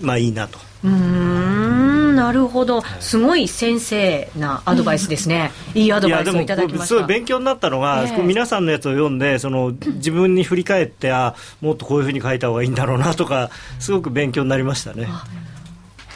[0.00, 0.58] まあ、いいなと。
[0.84, 1.35] うーん、
[2.16, 2.82] なるほど。
[3.00, 5.52] すごい先生なアドバイスですね。
[5.74, 6.86] いいアドバイスをいただきました。
[6.86, 15.08] すごい勉強になったのが、ええこう皆さんのやつを読んでその自分に振り返ってあもっとこういうふうに書いた方がいいんだろうなとかすごく勉強になりましたね。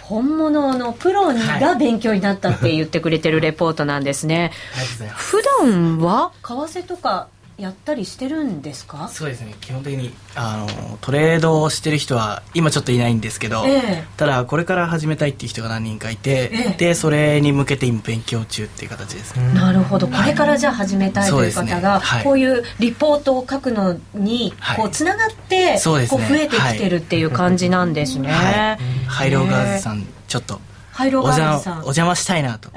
[0.03, 4.51] 本物のプロが勉強になったって言ってくれてるレポートなんですね。
[4.77, 6.33] ありがとうござい普段は？
[6.43, 7.29] 為替とか
[7.61, 9.09] やったりしてるんですか？
[9.09, 9.55] そうですね。
[9.61, 14.05] 基本的にあのトレードをしてる人は今ちょっといないんですけど、ええ。
[14.17, 16.77] ただこれから始めたいっていう人が何人かいて、ええ。
[16.79, 20.09] でそれに向けて今勉強中っていう形ですね、なるほど。
[20.09, 21.75] これからじゃあ始めたいというそうですね。
[21.75, 22.25] 方が、はい。
[22.25, 24.77] こういうリポートを書くのに、はい。
[24.77, 26.21] こう、つながって、そうですね。
[26.21, 28.31] こう増えてきてるっていう感じなんですね。
[28.31, 28.79] はい。
[29.07, 30.61] ハイローガーズさんちょっとハ
[31.07, 31.75] イローお邪魔ガールさん。
[31.75, 31.81] お。
[31.83, 32.69] 邪魔したいなと。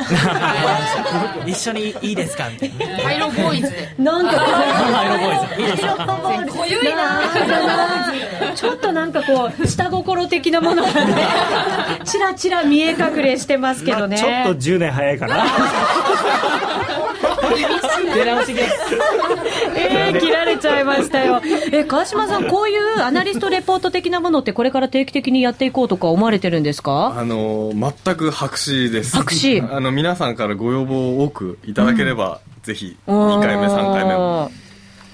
[1.46, 2.50] 一緒にいいですか？
[2.50, 3.04] みたいな。
[3.04, 3.96] ハイロボーイズで。
[3.98, 5.62] なんか、ハイローボーイズ。
[5.62, 5.96] いいですか
[6.54, 7.22] 濃ゆいな
[8.56, 11.28] ちょっとなんかこう、下心的なものがね、
[12.06, 14.22] ちらちら見え隠れしてますけどね。
[14.22, 15.46] まあちょっと10年早いかな。
[18.14, 18.76] 出直しです
[19.76, 21.42] えー、切られちゃいましたよ。
[21.72, 27.14] え、川島さん、こういうアナリストレポート的なものって、これから定期的にやっていこうとか思われてるんですか？
[27.18, 29.16] あの全く白紙です。
[29.16, 29.62] 白紙。
[29.72, 34.52] あの皆さんからご要望を多くいただければ、ぜひ2回目3回目も。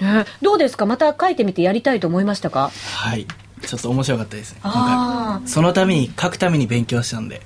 [0.02, 0.86] えーどうですか？
[0.86, 2.72] また書いてみてやりたいと思いましたか？
[2.96, 3.26] はい。
[3.66, 4.60] ちょっと面白かったですね。
[4.64, 7.42] 今あ回そのために書くために勉強したんで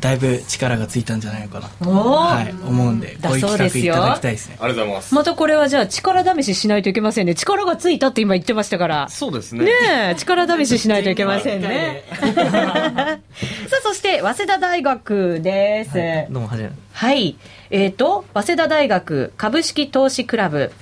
[0.00, 1.68] だいぶ力がついたんじゃないのかな。
[1.68, 3.94] と、はい、思うんでだこういうそうですよ。
[3.94, 4.56] 企画いただきたいですね。
[4.60, 5.14] ありがとうございます。
[5.14, 7.34] またこれはじゃあ力試ししないといけませんね。
[7.34, 9.08] 力がついたって今言ってましたから。
[9.08, 9.64] そうですね。
[9.64, 9.70] ね
[10.12, 12.04] え力試ししないといけませんね。
[12.16, 16.32] さあそして早稲田大学です。
[16.32, 16.70] どうもはじめ。
[16.92, 17.36] はい。
[17.70, 20.72] えっ、と、早稲田大学株式投資クラブ。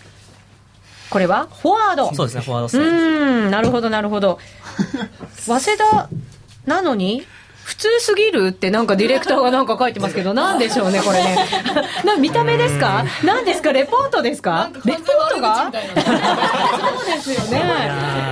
[1.11, 1.49] これは？
[1.63, 2.15] フォワード。
[2.15, 4.39] そうですねフォワードうん、なるほど、なるほど。
[5.39, 6.09] 早稲田
[6.67, 7.25] なのに、
[7.69, 11.37] 普通すぎるってなんかディレクターがなんか書いてますけど、 なんでしょうね、これね。
[12.03, 13.05] な見た目ですか？
[13.23, 13.73] 何ですか？
[13.73, 14.71] レポートですか？
[14.87, 15.71] レポートが？
[15.71, 17.63] そうですよね。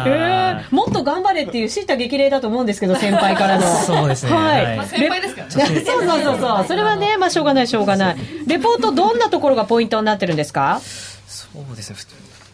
[0.06, 3.66] えー、もっと頑張れっていう叱咤激励だと思うんですけど、先輩からの。
[3.84, 4.32] そうですね。
[4.34, 4.64] はい。
[4.64, 4.76] はい。
[4.78, 5.74] まあ先輩ですからね。
[5.74, 6.64] レそうそうそうそう。
[6.66, 8.16] それはね、まあしょうがないしょうがない。
[8.46, 10.80] レポートどんなところがポイントになってるんですか？
[11.28, 11.96] そうですね。
[11.98, 12.06] ふ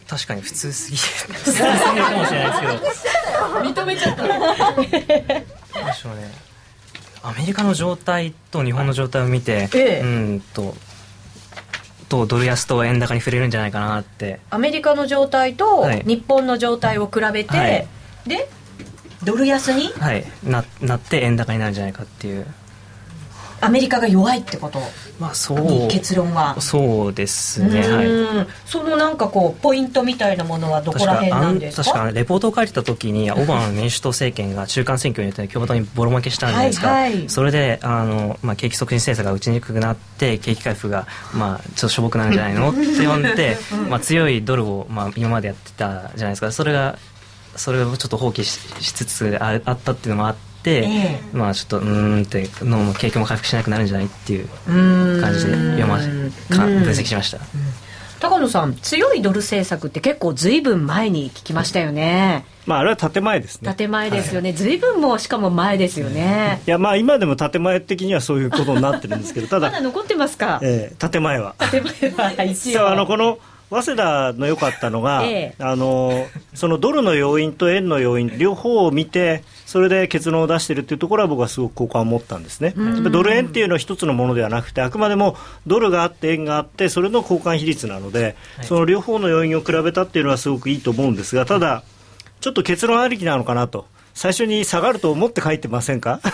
[0.09, 3.83] 確かに普通すぎ普通すぎるかもしれないですけど。
[3.83, 4.29] 認めちゃったで
[5.93, 6.29] しょうね
[7.23, 10.01] アメリカの状態と日本の状態を見て、ええ。
[10.01, 10.75] うんと
[12.09, 14.39] とドル安と円高に触れるんじゃないかなって。
[14.49, 16.03] アメリカの状態とはい。
[16.05, 17.87] 日本の状態を比べて、はい。
[18.27, 18.49] で、
[19.23, 19.87] ドル安に？
[19.93, 20.25] はい。
[20.43, 22.45] ななって円高になるんじゃないかっていう
[23.63, 24.79] アメリカが弱いってこと？
[25.19, 25.61] まあそう。
[25.61, 26.59] に結論は。
[26.59, 28.47] そうですねはい。
[28.65, 31.83] そのなんかこうポイントみたいなものはどこら辺なんですか？
[31.83, 37.29] 確かレポートを書いてた時にオバマの民主党政権が中間選挙によって共和党にボロ負けしたんじゃないですか、はいはい。
[37.29, 42.71] それであの、まあ、景気促進政策が打ちにくくなって景気回復が、まあ、ちょっとしょぼくなるんじゃないの？
[42.71, 43.57] って呼んで、
[43.89, 46.51] まあ、強いドルを、まあ、今までやってたじゃないですか。
[46.51, 46.97] それが
[47.55, 55.21] それをちょっと放棄ししつつああったっていうのもあって、えまあちょっとうーんっての景気も回復しなくなるんじゃないっていううーん。
[55.21, 55.97] 感じで読ま
[56.55, 56.83] かうん。
[56.83, 57.39] 分析しました、
[58.19, 62.45] 高野さん強いドル政策って結構ずいぶん前に聞きましたよね。
[62.65, 63.73] まああれは建前ですね。
[63.75, 66.69] 建前ですよね、ずいぶんもうしかも前ですよね、い。
[66.69, 71.55] やまあ今でも建前的にはそういうことになってるんですけどただまだ残ってますか、ええ建前は。
[71.71, 73.37] 建前は一そうあの応この
[73.69, 75.63] 早稲田の良かったのが、 ええ。
[75.63, 82.75] あのそのドルの要因と円の要因両方を見てそれで結論を出しているっていうところは僕はすごく好感を持ったんですね。
[82.75, 91.83] ドル円っていうのは一つのものではなくてあくまでもドルがあって円があってそれの交換比率なので、その両方の要因を比べたっていうのはすごくいいと思うんですがただ
[92.39, 93.87] ちょっと結論ありきなのかなと。
[94.13, 96.19] 最初に下がると思って書いてませんか？
[96.19, 96.29] か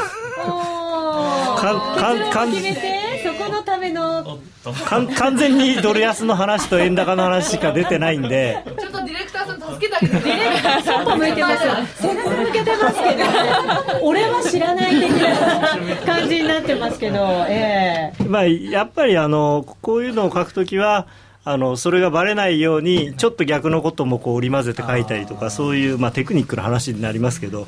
[1.56, 4.19] か結論を決めてそこのための
[4.64, 8.62] 完全にドル安の話と円高の話しか出てないんで。
[8.66, 10.14] ちょっとディレクターさん助けてあげて。
[10.16, 14.06] ディレクターそっぽ向いてますよそっぽ向けてますけど。
[14.06, 17.46] 俺は知らない的な感じになってますけど。
[17.48, 18.24] ええ。
[18.26, 21.08] まあ、やっぱりあのこういうのを書くときは
[21.46, 27.66] あのそれがバレないようにちょっと逆のこともこう織り交ぜて書いたりとかそういう、まあ、テクニックの話になりますけど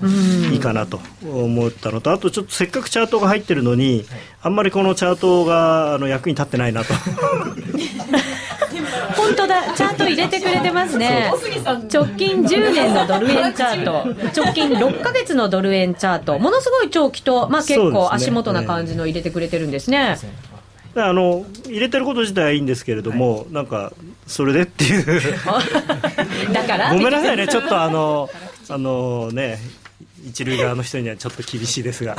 [0.52, 4.06] いいかなと思ったのとあとちょっとせっかくチャートが入ってるのに
[4.42, 6.94] あんまりこのチャートがあの役に立ってないなと。
[9.16, 9.74] 本当だ。
[9.76, 11.32] チャート入れてくれてますね。
[11.94, 14.06] 直近10年のドル円チャート。
[14.36, 16.38] 直近6ヶ月のドル円チャート。
[16.40, 20.18] ものすごい長期と、まあ、結構足元な感じの入れてくれてるんですね
[20.96, 23.94] あの入れてること自体はいいんですけれども、なんか
[24.28, 25.06] それでっていう。
[26.54, 26.94] だから？
[26.94, 28.30] ごめんなさいね ちょっとあの
[28.70, 29.60] あのね
[30.28, 32.16] 一塁側の人にはちょっと厳しいですが。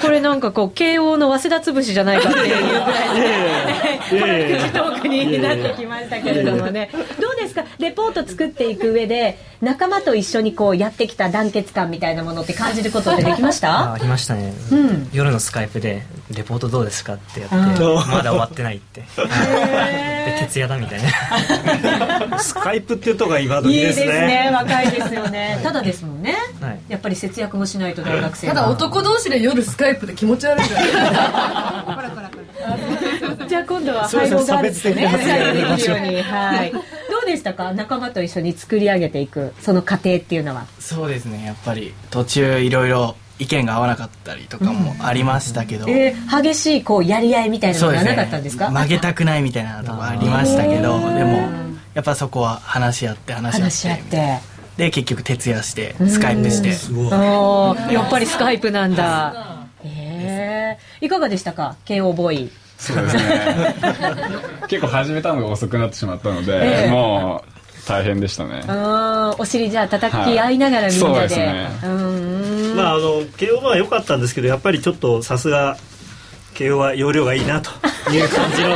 [0.00, 7.64] これなんかこう慶応の早稲田潰しじゃないかっていうぐらいのいやいやいやトークになってきましたけれどもねどうですか？
[7.78, 15.08] レポート作っていく上で仲間と一緒にこうやってきた団結感みたいなものって感じることってできましあたありましたね、うん。
[15.12, 17.94] 夜のスカイプで「レポートどうですか?」ってやってうん。
[18.10, 19.00] まだ終わってないって。
[19.00, 19.06] で
[20.46, 22.38] 徹夜だみたいな。
[22.38, 24.26] スカイプっていうとこが今時いいですですね。
[24.26, 25.60] ね若いですよね。
[25.62, 26.36] ただですもんね。
[26.60, 26.78] はい。
[26.88, 28.54] やっぱり節約もしないと大学生は。
[28.54, 30.88] ただ男同士で夜スカイプで気持ち悪いじゃない
[33.48, 35.96] じゃあ今度は配合があるんですね差別的な発言やめましょう。
[35.98, 36.22] ように。
[36.22, 36.72] はい
[37.28, 37.72] でしたか？
[37.72, 40.66] 仲間と一緒に作り上げていくその過程っていうのは。
[40.80, 41.44] そうですね。
[41.44, 48.70] やっぱり途中いろいろ意見が合わなかったりとかもありましたけど、えー激しいこうやり合いみたいなのがなかったんですか？
[48.70, 51.48] 曲げたくないみたいなとこありましたけどでも
[51.94, 54.16] やっぱそこは話し合って話し合って。
[54.16, 54.58] 話し合って。
[54.78, 56.70] で結局徹夜してスカイプして。
[56.70, 59.66] あー やっぱりスカイプなんだ。
[59.84, 61.06] えー。
[61.06, 61.76] いかがでしたか？
[61.84, 63.74] 慶応ボーイそうですね。
[64.68, 66.52] 結構始めたのが遅くなってしまったので、
[66.84, 66.90] ええ。
[66.90, 68.62] もう大変でしたね。
[69.38, 71.68] お尻じゃあ叩き合いながらみんなで,、はいそうですね。
[71.82, 72.76] うーん。
[72.76, 75.76] まああの慶応のは良かったんですけどやっぱりちょっとさすが
[76.54, 77.70] 慶応は容量がいいなと。
[78.12, 78.68] いう感じの？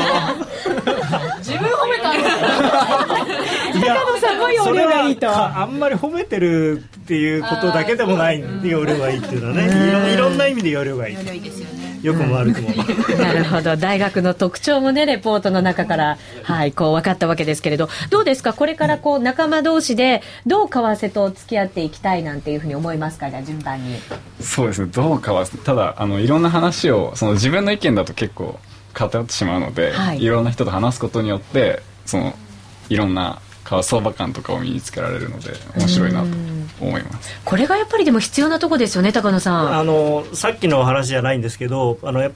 [3.81, 5.21] 高野さんも容量がいいと。
[5.21, 8.43] それはあんまり褒めてるっていうことだけでもない。
[8.63, 10.13] 容量がいいっていうのはね。
[10.13, 11.15] いろんな意味で容量がいい。
[11.27, 12.69] 良いですよねよくも悪くも、
[13.17, 13.77] なるほど。
[13.77, 17.89] 大学の特徴もねレポートの中から、はい、こう分かったわけですけれど。
[18.11, 18.53] どうですか？
[18.53, 23.31] これからこう仲間同士でどう為替と付き合っていきたいなんていうふうに思いますか？
[23.31, 23.97] じゃあ順番に。
[24.41, 24.89] そうですね。
[24.93, 28.59] どうかはただあのいろんな話をその自分の意見だと結構
[28.95, 30.23] 偏ってしまうので、はい。
[30.23, 32.35] い、ろんな人と話すことによってその
[32.89, 36.27] いろんな為替相場感とかを身につけられるので面白いなと
[36.87, 37.31] 思います。
[37.45, 39.75] これがやっぱりでも必要なとこですよね高野さん。
[39.77, 42.31] あのさっきの話じゃないんですけどあのや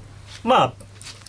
[0.44, 0.72] まあ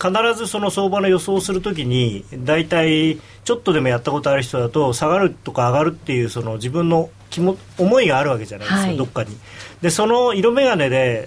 [0.00, 8.96] 必ずその相場の予想をするときに大体ちょっとでもやったことある人だと下がるとか上がるっていうその自分の気も思いがあるわけじゃないですか、はい。
[8.96, 9.36] どっかに。
[9.82, 11.24] でその色眼鏡で、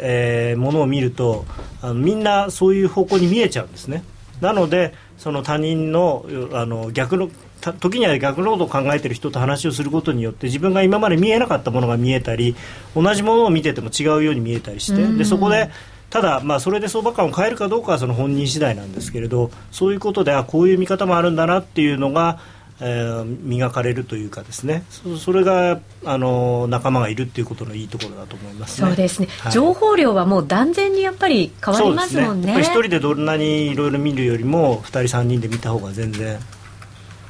[0.51, 1.45] えーものを見ると
[1.81, 4.03] あのみんなそういう方向に見えちゃうんですね。
[4.39, 12.55] なのでその他人のあの逆のた時には逆のことを考えてる人と話をすることによって自分が今まで見えなかったものが見えたり
[12.95, 15.69] 同じものを見てても違うように見えたりしてでそこで
[16.09, 22.39] ただ、まあ、それで相場感を変えるかどうかはその本人次第なんですけれどそういうことであこういう見方もあるんだなっていうのが、
[22.81, 24.83] えー磨かれるというかですね。
[24.89, 28.87] そそれがあの仲間がいるっていうことのいいところだと思いますね。
[28.87, 29.51] そうですね、はい。
[29.51, 32.47] 情報量はもう断然にやっぱり変わりますもんね。
[32.47, 32.81] そうですね。
[32.81, 36.39] 人でどんなにいろいろ見るよりも二人三人で見た方が全然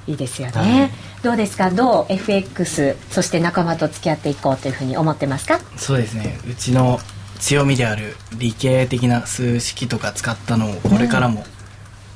[0.07, 0.91] いいですよね、はい。
[1.23, 1.69] どうですか？
[1.69, 5.59] どう？FX そして仲間と付き合っていこうというふうに思ってますか？
[5.77, 6.39] そうですね。
[6.49, 6.99] うちの
[7.39, 11.43] 強みである理系的な数式とか使ったのをこれからも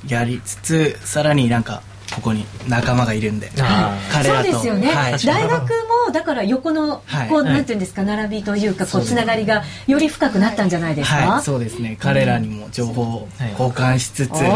[0.07, 1.81] やりつつ、さらになんか
[2.15, 4.51] ここに仲間がいるんであ彼らと。
[4.51, 5.61] そうですよね、はい、大学
[6.07, 7.29] もだから横のはい。
[7.29, 7.53] こう、はい。
[7.53, 11.97] なんていうんですか並びというかこうつながりがより深くなったんじゃないですか、はい、そうですね。
[11.99, 13.27] 彼らにも情報を
[13.59, 14.49] 交換しつつ、それ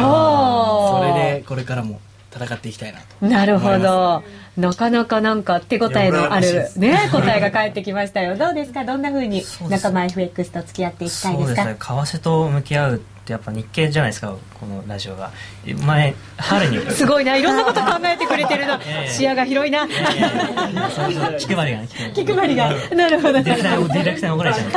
[1.39, 1.99] でこれからも
[2.31, 3.25] 戦っていきたいなと。
[3.25, 4.23] なるほど。
[4.57, 8.37] なかなかなんか手応えのあるね答えが返ってきましたよ。
[8.37, 8.83] どうですか？
[8.85, 11.45] どんなふうに仲間 FX と付き合っていきたいでか？
[11.45, 11.75] そうですすね。
[11.79, 15.31] 為替と向き合うってやっぱ日経じゃないですかこのラジオが。
[15.85, 16.79] 前春に。
[16.91, 17.35] すごいな。
[17.37, 18.79] いろんなこと考えてくれてるな。
[18.85, 19.11] ええ。
[19.11, 19.87] 視野が広いな。
[19.87, 21.35] そうそう。
[21.37, 21.79] 気配りが。
[21.81, 22.73] ね気配りが。
[22.95, 23.41] なるほど。
[23.41, 24.67] ディレクターに怒られちゃう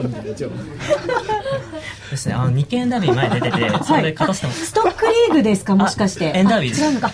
[2.10, 2.34] ですね。
[2.34, 6.32] あの日経ダービー前出ててそれで勝たせてもストックリーグですかもしかして。
[6.32, 6.84] あ円ダービーです。
[6.84, 7.12] あ違うのか。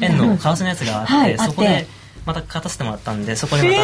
[0.00, 1.86] 円の為替のやつがあって、はいそこで
[2.24, 3.74] また勝たせてもらったんでそこにま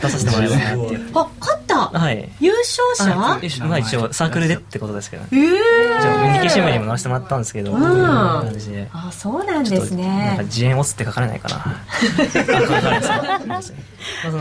[0.00, 0.96] た出させてもらえばなってい。
[0.96, 1.98] う、あ勝った。
[1.98, 2.28] はい。
[2.40, 3.14] 優勝者？
[3.14, 7.80] あまあ一応サークルでってことですけど、ね、ええじゃあ日経新聞にも載せてもらったんですけど、うん。
[7.80, 8.88] 感じで。
[8.92, 11.76] あそうなんですなんかね自演オツって書かれないかな。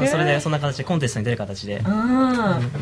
[0.09, 1.77] それでそんな形でコンテストに出る形で。
[1.77, 1.91] うん。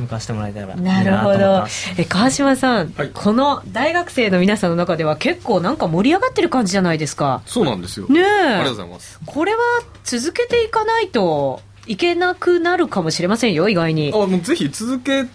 [0.02, 2.02] 向かわせてもらえたらいいなるほなと思ってど。
[2.02, 3.12] え川島さん、はい。
[3.14, 7.42] この大学生の皆さんの中では結構なんか盛り上がってる感じじゃないですか。
[7.46, 8.08] そうなんですよ。
[8.08, 8.24] ねえ。
[8.24, 9.20] ありがとうございます。
[9.26, 9.60] これは
[10.04, 14.12] 続けていかないといけなくなるかもしれませんよ意外に。
[14.14, 15.26] あ、もうぜひ続け、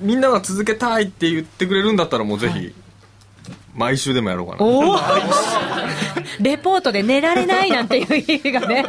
[0.00, 2.74] みんなが続けたいって言ってくれるんだったらもうぜひ、
[3.74, 4.64] 毎週でもやろうかな。
[6.40, 8.84] レポートで寝られないなんていう意味がね。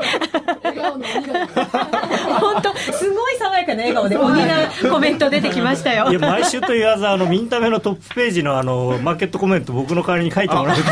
[2.40, 6.10] 本当すごい爽やかな笑顔で鬼なコメント出てきましたよ。
[6.10, 10.78] いや毎週と言わずあのミンタメのトップページのあのマーケットコメント僕の代わりに書いてもらう。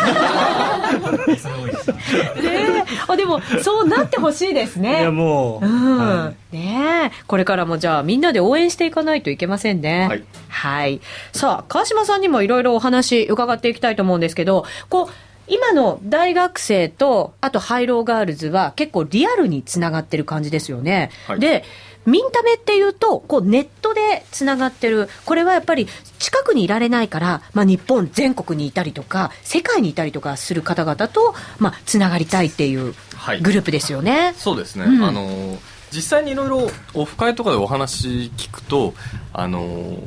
[2.41, 2.83] ねえ。
[3.07, 5.97] あでもそうなってほしいですいねやもう、うん。
[5.97, 7.23] はねえ。
[7.27, 10.07] これからもじゃあみんなで応援していかないといけませんね。
[10.07, 10.23] はい。
[10.49, 11.01] はい。
[11.31, 15.13] さあ川島さんにもいろいろお話伺っていきたいと思うんですけどこう
[15.47, 21.39] 今の大学生とあとハイローガールズは結構リアルにつながってる感じですよね、はい。
[21.39, 21.63] で
[22.05, 25.07] ミンタメっていうとこうネットでつながってる。
[25.25, 25.87] これはやっぱり
[26.19, 33.41] 近くにいられないから、まあ、日本全国にいたりとか世界にいたりとかする方々と、まあ、つながりたいっていうはい。
[33.41, 34.33] グループですよね。
[34.37, 35.03] そうですね、うん。
[35.03, 35.57] あの
[35.91, 38.93] 実際にいろいろオフ会とかでお話聞くと
[39.31, 39.97] あの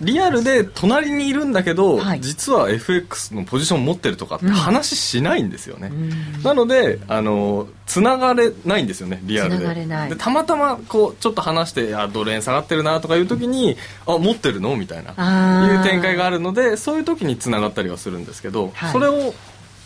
[0.00, 2.20] リアルで隣にいるんだけど、はい。
[2.20, 4.52] 実は FX のポジション持ってるとかってうん。
[4.52, 6.42] 話しないんですよね、うん。
[6.42, 9.56] なのであのつながれないんですよねリアルで。
[9.56, 10.10] 繋がれない。
[10.10, 13.76] でたまたまこうちょっと話してあドル円下がってるなとかいう時に
[14.06, 18.92] あ持ってるのみたいないう展開があるのでそういう時につながったりはするんですけど、はい。
[18.92, 19.34] それを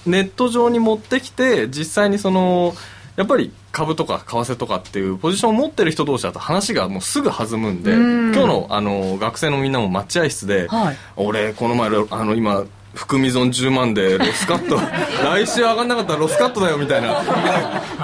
[0.05, 2.75] ネット上に持ってきて実際にその
[3.17, 8.35] やっぱり株とか為替とかっていうポジションを持ってる人同士だと話がもうすぐ弾むんでうん。
[8.35, 10.97] 今日のあの学生のみんなも待合室で、はい。
[11.17, 14.77] 俺この前あの今含み損10万でロスカット
[15.25, 17.23] 来週上がんなかったらロスカットだよみたいな。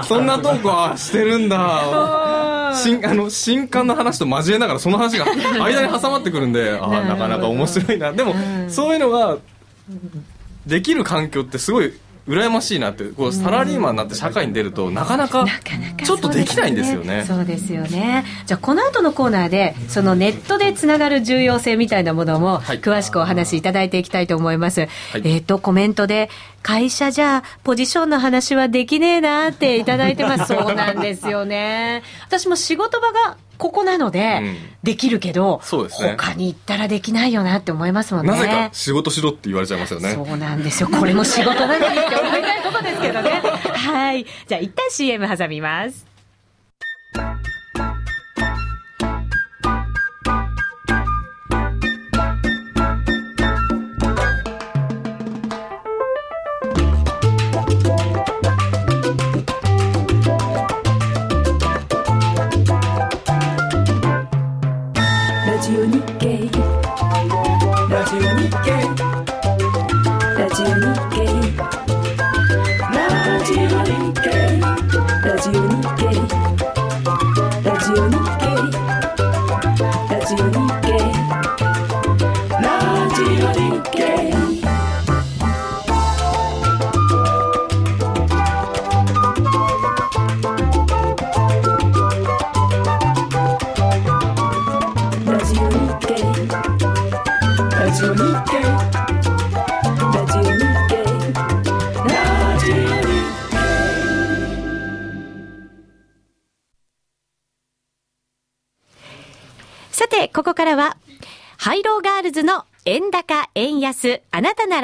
[0.03, 2.71] そんなトークはしてるんだ。
[2.75, 5.25] 新あの新刊の話と交えながらその話が
[5.63, 8.11] 間に挟まってくるんであーなかなか面白いな。
[8.13, 8.35] でも、
[8.67, 9.37] そういうのが
[10.67, 11.93] できる環境ってすごい
[12.29, 15.47] 羨ましいなってこうサラリーマンになって社会に出るとなかなか
[16.03, 17.25] ちょっとできないんですよね。
[17.25, 18.23] そうですよね。
[18.45, 24.87] じゃあこの後のコーナーでそのネットでつながる重要性みたいなものも詳しくお話しいただいていきたいと思います、
[25.23, 26.29] えっ、とコメントで
[26.61, 30.53] 会社じゃポジションの話はできねえなっていただいてます。
[30.53, 32.03] そうなんですよね。
[32.27, 34.41] 私も仕事場がここなので、
[34.83, 40.89] できるけど、そうですね他に行ったらできないよなって思いますもんねなぜか仕事しろって言われちゃいますよねそうなんですよ。
[40.89, 43.41] これも仕事なのにって思いたいとこですけどね。
[43.41, 44.25] はい。
[44.47, 46.07] じゃあ一旦 CM 挟みます。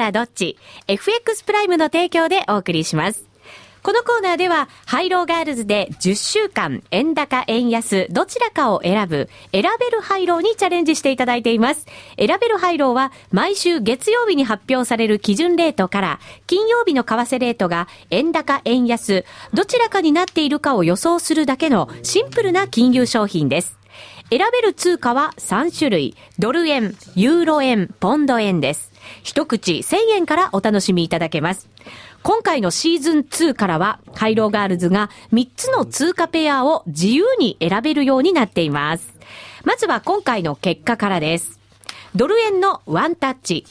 [0.06, 3.26] らどっち ?FX プライムの提供でお送りします。
[3.82, 11.86] このコーナーでは、ハイローガールズで10週間、円高、円安、どちらかを選ぶ、選べるハイローにチャレンジしていただいています。
[12.18, 23.78] 選べるハイローは、毎週月曜日に発表される基準レートから、金曜日の為替レートが、円高、円安、どちらかになっているかを予想するだけのシンプルな金融商品です。
[24.30, 26.16] 選べる通貨は3種類。
[26.40, 28.95] ドル円、ユーロ円、ポンド円です。
[29.22, 31.68] 一口1000円からお楽しみいただけます。
[32.22, 39.14] 今回のシーズン2からは、ハイローガールズが3つの通貨ペアを自由に選べるようになっています。
[39.64, 41.60] まずは今回の結果からです。
[42.14, 43.66] ドル円のワンタッチ。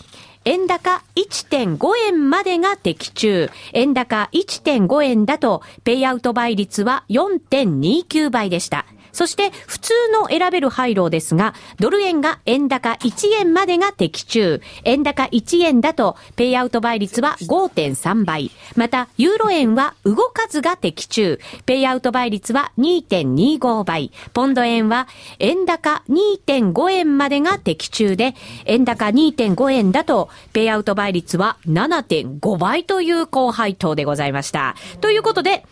[0.45, 1.77] 円高1.5
[2.07, 3.49] 円までが的中。
[3.73, 8.85] 円高1.5円だと、ペイアウト倍率は4.29倍でした。
[9.15, 14.61] そして、普通の選べる配慮ですが、ドル円が円高1円までが的中。
[14.83, 18.51] 円高1円だと、ペイアウト倍率は5.3倍。
[18.75, 21.39] また、ユーロ円は動かずが的中。
[21.65, 24.11] ペイアウト倍率は2.25倍。
[24.33, 25.07] ポンド円は
[25.39, 28.35] 円高2.5円までが的中で、
[28.65, 34.75] 円高2.5円だと、ペイアウト倍率は7.5倍という高配当でございました。
[34.99, 35.63] ということで、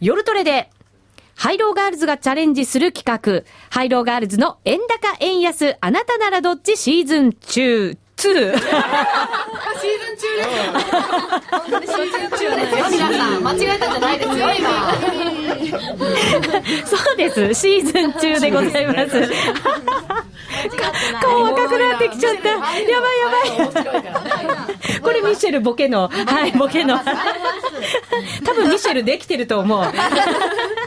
[0.00, 0.68] 夜トレで、
[1.42, 8.24] ハイローガールズがチャレンジする企画、ハイローガールズの円高円安、あなたならどっちシーズン中、2。
[8.24, 10.70] シーズン中ですよ。
[11.50, 13.42] 本当にシーズン中ですよ、皆さん。
[13.42, 14.68] 間違えたんじゃないですよ、今。
[16.86, 17.54] そうです。
[17.54, 19.28] シーズン中でございます。
[21.20, 22.48] 顔赤くなってきちゃった。
[22.48, 23.34] やばいやば
[23.80, 25.00] い。
[25.00, 27.00] これミシェルボケの、はい、ボケの。
[28.44, 29.82] 多分ミシェルできてると思う。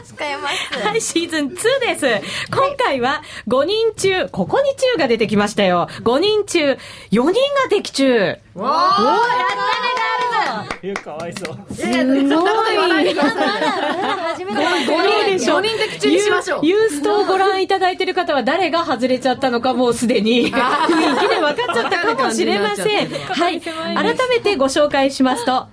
[0.06, 0.86] 使えます。
[0.86, 2.06] はい、シーズン2です。
[2.50, 5.88] 今回は5人中、ここに中が出てきましたよ。
[6.02, 6.78] 5人中、
[7.10, 8.38] 4人が的中。
[8.54, 13.14] わーやったね、ガールズいやかわいそうすごい。
[13.14, 15.58] 初めて5人でしょ。
[15.58, 23.08] 4人的中にしましょうユーストをご覧いただいている方は誰が外れちゃったのかもうすでに雰囲気で分かっちゃったかもしれません。
[23.10, 23.60] はい。
[23.60, 25.66] 改めてご紹介しますと、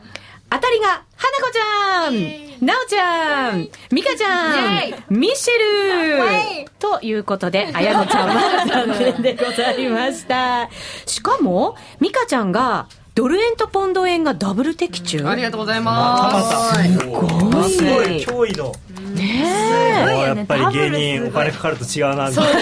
[0.54, 6.70] 当たりが、花子ちゃん、なおちゃん、ミカちゃん、ミシェル。
[6.78, 10.70] ということで、あやのちゃんは残念でございました。
[11.08, 12.86] しかも、ミカちゃんが、
[13.16, 15.26] ドル円とポンド円がダブル的中。
[15.28, 16.40] ありがとうございま
[16.76, 16.84] す。
[16.84, 17.24] すご
[17.66, 17.70] い。
[17.72, 18.46] すごい。
[18.46, 18.76] 驚異度
[19.16, 20.20] ねえ。
[20.22, 22.62] やっぱり芸人お金かかると違うなみたいな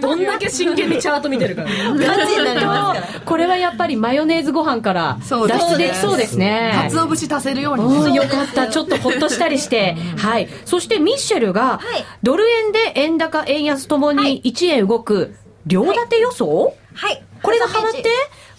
[0.00, 1.68] どんだけ真剣にチャート見てるから。
[1.68, 3.20] ガチになりますから。
[3.20, 6.72] これはやっぱりマヨネーズご飯からそう脱出できそうですね。
[6.90, 8.14] 鰹節足せるように。
[8.14, 8.68] よかった。
[8.68, 9.96] ちょっとほっとしたりして。
[10.16, 10.48] はい。
[10.64, 11.80] そしてミッシェルが、
[12.22, 15.34] ドル円で円高、円安ともに1円動く、
[15.66, 16.74] 両立て予想？
[16.94, 17.22] はい。
[17.42, 18.04] これがハマって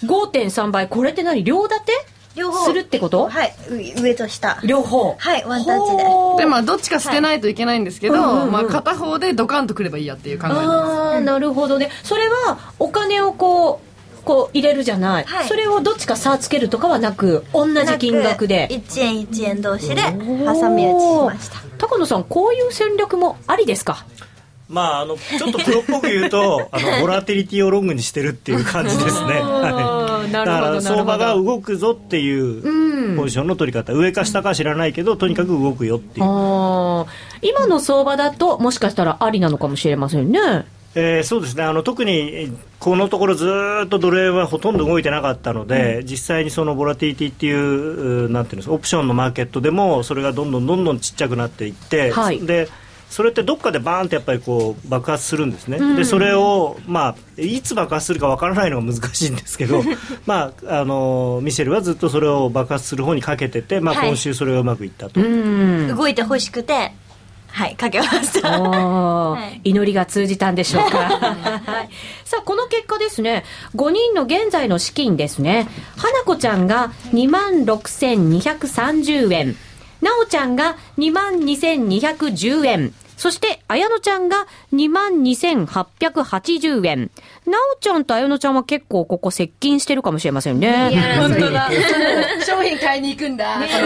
[0.04, 0.88] ？5.3倍。
[0.88, 1.44] これって何？
[1.44, 1.94] 両立て？
[2.36, 2.66] 両方。
[2.66, 3.30] するってこと？
[3.30, 3.54] はい。
[3.70, 4.60] う上と下。
[4.64, 5.16] 両方？
[5.18, 6.44] はい、ワンタッチで。
[6.44, 8.52] で、まあ、どっちか捨てないといけないんですけど、うんうんうん。
[8.52, 10.70] まあ、片方でドカンとくればいいやっていう考えなんです。
[10.70, 11.90] ああ、なるほどね。
[12.04, 15.48] それは、お金をこう、こう入れるじゃない、はい。
[15.48, 18.68] それをどっちか差つけるとかはなく同じ金額で。
[18.72, 20.12] 1円1円同士で挟
[20.72, 21.58] み撃ちしました。
[21.78, 24.04] 高野さんこういう戦略もありですか？
[24.68, 33.18] まあ、あのちょっとプロっぽく言うと あのボラティリティをロングにしてるっていう感じですね、はい、だから相場が動くぞっていううん。
[33.18, 36.26] ポジションの取り方、上か下か知らないけどとにかく動くよっていう、
[37.42, 40.40] 今の相場だともしかしたらありなのかもしれませんね。
[40.96, 41.64] えーそうですね。
[41.64, 52.40] あの特にえーこのところずーっとドル円はほとんど動いてなかったので、実際にそのボラティリティっていうなんていうんですかオプションのマーケットでもそれがどんどんどんどんちっちゃくなっていって、はい。
[52.40, 52.70] で
[53.10, 55.96] それってどっかでバーンってやっぱりこう爆発するんですね、うん。
[55.96, 59.84] でそれを、まあ、いつ爆発するかわからないのが難しいんですけど、
[60.26, 64.08] まあ、あのミシェルはずっとそれを爆発する方にかけてて、まあ、はい。
[64.08, 65.22] 今週それがうまくいったと。
[65.22, 65.96] うん。
[65.96, 66.92] 動いてほしくて
[67.56, 69.70] はいかけましたはい。
[69.70, 70.98] 祈りが通じたんでしょうか。
[71.08, 71.90] はい。
[72.26, 73.46] さあ、この結果ですね、
[73.76, 79.56] 5人の現在の資金ですね、花子ちゃんが26,230円、
[80.06, 87.10] なおちゃんが22,210円、そして、綾乃ちゃんが22,880円。
[87.48, 90.92] なおちゃんと綾乃ちゃんは結構ここ接近してるかもしれませんね。
[91.18, 91.72] 本当だ
[92.46, 93.86] 商品買いに行くんだ二人で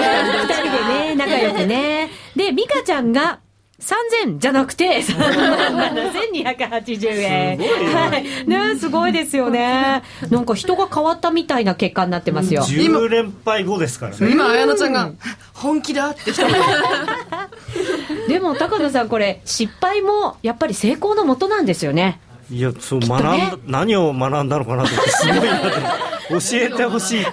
[1.06, 2.10] ね、仲良くね。
[2.36, 3.40] で、美香ちゃんが、
[3.80, 7.58] 3000じゃなくて、 7280円。
[7.58, 8.24] はい。
[8.48, 10.04] ねすごいですよね。
[10.30, 12.64] なんか人が変わったみたいな結果になってますよ。
[12.64, 15.12] 10連敗後ですからね今綾乃ちゃんが
[15.60, 16.48] 本気だって来た
[18.28, 22.20] でも、高野さん、これ、失敗も、やっぱり成功のもとなんですよね。
[22.52, 27.24] いやそう学んだ、何を学んだのかなってすごい教えてほしい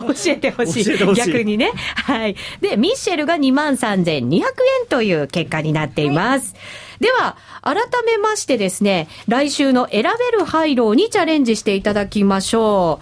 [0.00, 0.84] 教えてほしい。
[0.84, 1.70] 教えてほしい逆にね。
[1.94, 2.36] はい。
[2.60, 6.54] で、ミッシェルが23,200円という結果になっています。
[7.00, 7.76] では、改
[8.06, 13.00] めましてですね、来週の選べるハイローにチャレンジしていただきましょ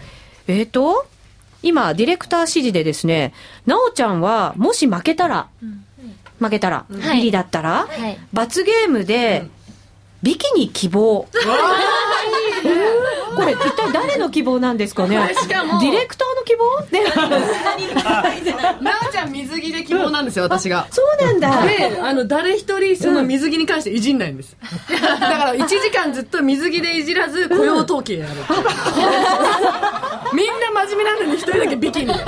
[0.49, 0.53] う。
[0.53, 1.07] えーと、
[1.62, 3.32] 今、ディレクター指示でですね、
[3.66, 5.48] なおちゃんは、もし負けたら、
[6.38, 7.18] 負けたら、はい。
[7.18, 8.18] ビリだったら、はい。
[8.32, 9.46] 罰ゲームで、
[10.22, 11.26] ビキニ希望。
[13.41, 15.16] これ、一体誰の希望なんですかね？
[15.34, 16.86] しかもディレクターの希望？
[16.91, 17.03] で
[18.84, 20.86] なおちゃん水着で希望なんですよ私が。
[20.91, 21.62] そうなんだ。
[21.62, 24.57] であの誰一人その水着に関していじんないんです、
[25.01, 28.32] だから1時間ずっと水着でいじらず雇用統計やる、
[30.34, 32.07] みんな真面目なのに一人だけビキニ。
[32.07, 32.18] でビ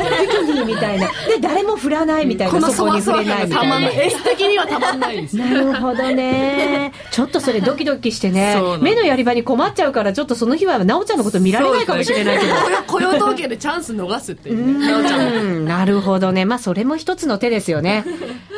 [0.47, 1.09] キニみたいな。
[1.29, 2.55] で、誰も振らないみたいな。
[2.55, 3.91] このそこに触れないみたいな。
[3.91, 5.37] エス的にはたまんないです。
[5.37, 6.93] なるほどね。
[7.11, 8.57] ちょっとそれドキドキしてね。
[8.81, 12.55] 目のやり場に困っちゃうから、ちょっとその日は、なおちゃんのこと見られないかもしれないけど。
[12.55, 16.45] 雇用雇用統計でチャンス逃すっていうねなおちゃんなるほどね。
[16.45, 18.05] まあ、それも一つの手ですよね。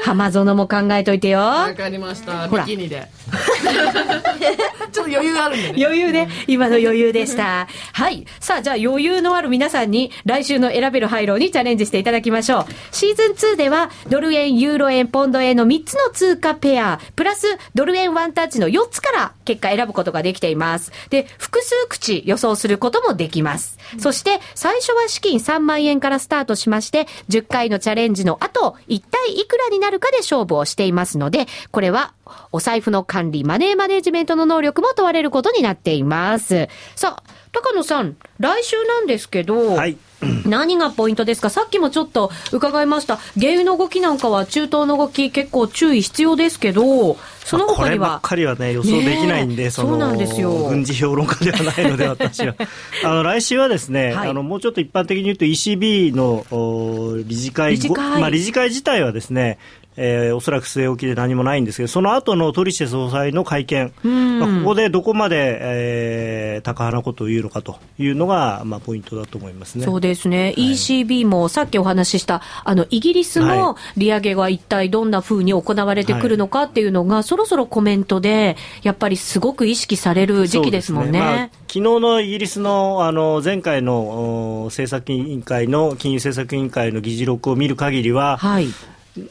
[0.04, 1.38] 浜園も考えといてよ。
[1.40, 3.08] わかりましたビキニで
[4.92, 6.28] ちょっと余裕あるんでね余裕ね。
[6.46, 7.66] 今の余裕でした。
[7.92, 8.26] はい。
[8.38, 12.66] さあ、じゃあ余裕のある皆さんに来週の選べるハイローにチャレンジしていただきましょう。
[12.92, 20.92] シーズン2では、ドル円、ユーロ円、ポンド円の3つの通貨ペア、プラスドル円ワンタッチの4つから結果選ぶことができています。
[21.10, 23.78] で、複数口予想することもできます。
[23.98, 32.12] そして、最初は資金3万円からスタートしまして、10回のチャレンジの後、一体いくらになるかで勝負をしていますので、これは、
[32.52, 36.68] お財布の管理、マネーマネジメントの能力も問われることになっています。
[36.96, 37.22] さあ、
[37.52, 39.96] 高野さん、来週なんですけど、はい
[40.46, 41.50] 何がポイントですか？
[41.50, 43.16] さっきもちょっと伺いました。
[43.38, 48.20] 原油の動きなんかは中東の動き結構注意必要ですけど、そのこればっ他には。
[48.20, 50.52] かりはね予想できないんで、ねえそのそうなんですよ。
[50.68, 52.54] 軍事評論家ではないので私は。
[53.04, 54.28] あの来週はですね、はい。
[54.30, 58.14] あのもうちょっと一般的に言うと ECB のお理事会理事会。
[58.14, 59.58] ごまあ、理事会自体はですね
[59.96, 64.38] えーおそらく据え置きで何もないんですけど、その後のトリシェ総裁の会見、うん。
[64.40, 69.84] まあ、ここでどこまで、えー、高派なことを言うのかというのが、まあ、ポイントだと思いますね。
[69.84, 81.18] そうですね、ECB もさっきお話しした、あのイギリスの利上げが一体どんな風に行われてくるのかっていうのが、そろそろコメントで、やっぱりすごく意識される時期ですもんね。
[81.18, 88.68] そうですまあ昨日のイギリスのあの前回のお政策委員会の金融政策委員会の議事録を見る限りは、はい、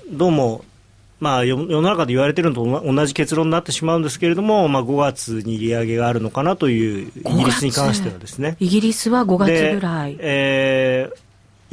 [0.09, 0.63] どうも、
[1.19, 8.57] まあ、世世の中で言われているのと同じ結論になってしまうんですけれども、まあ、5月に利上げがあるのかなというイギリスに関してはですね。
[8.59, 10.17] イギリスは5月でぐらい。
[10.19, 11.23] えー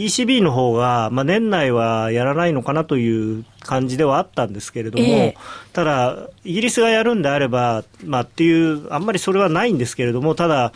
[0.00, 5.36] ECB の方が、まあ、年内はやらないのかなという感じではあったんですけれども、ええ
[5.74, 10.72] ただ、イギリスがやるんであれば、まあ、っていう、あんまりそれはないんですけれども、ただ、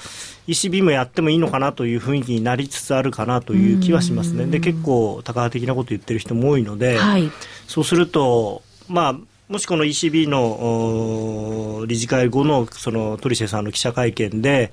[0.49, 4.47] ECB もやってもいいのかなという雰囲気になりつつあるかなという気はしますね。
[4.47, 7.30] で、結構、高派的なこと言ってる人も多いので、はい
[7.66, 9.16] そうすると、まあ、
[9.49, 14.70] もしこの ECB のお理事会後のそのトリシェさんの記者会見で、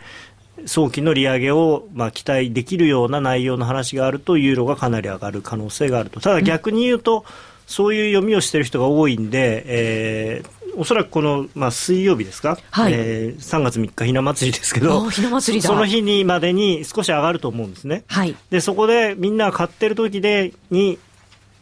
[0.65, 6.19] 早期の利上げを、まあ、期待できるような内容の話があると、ユーロがかなり上がる可能性があると。
[6.19, 7.25] ただ逆に言うと、
[7.71, 18.05] そういう読みをしている人が多いんで、えーおそらくこの、まあ、水曜日ですか、はいえー3月3日ひな祭りですけどひな祭りだその日にまでに少し上がると思うんですね。
[18.07, 18.37] はい。
[18.49, 20.97] でそこでみんなが買ってる時でに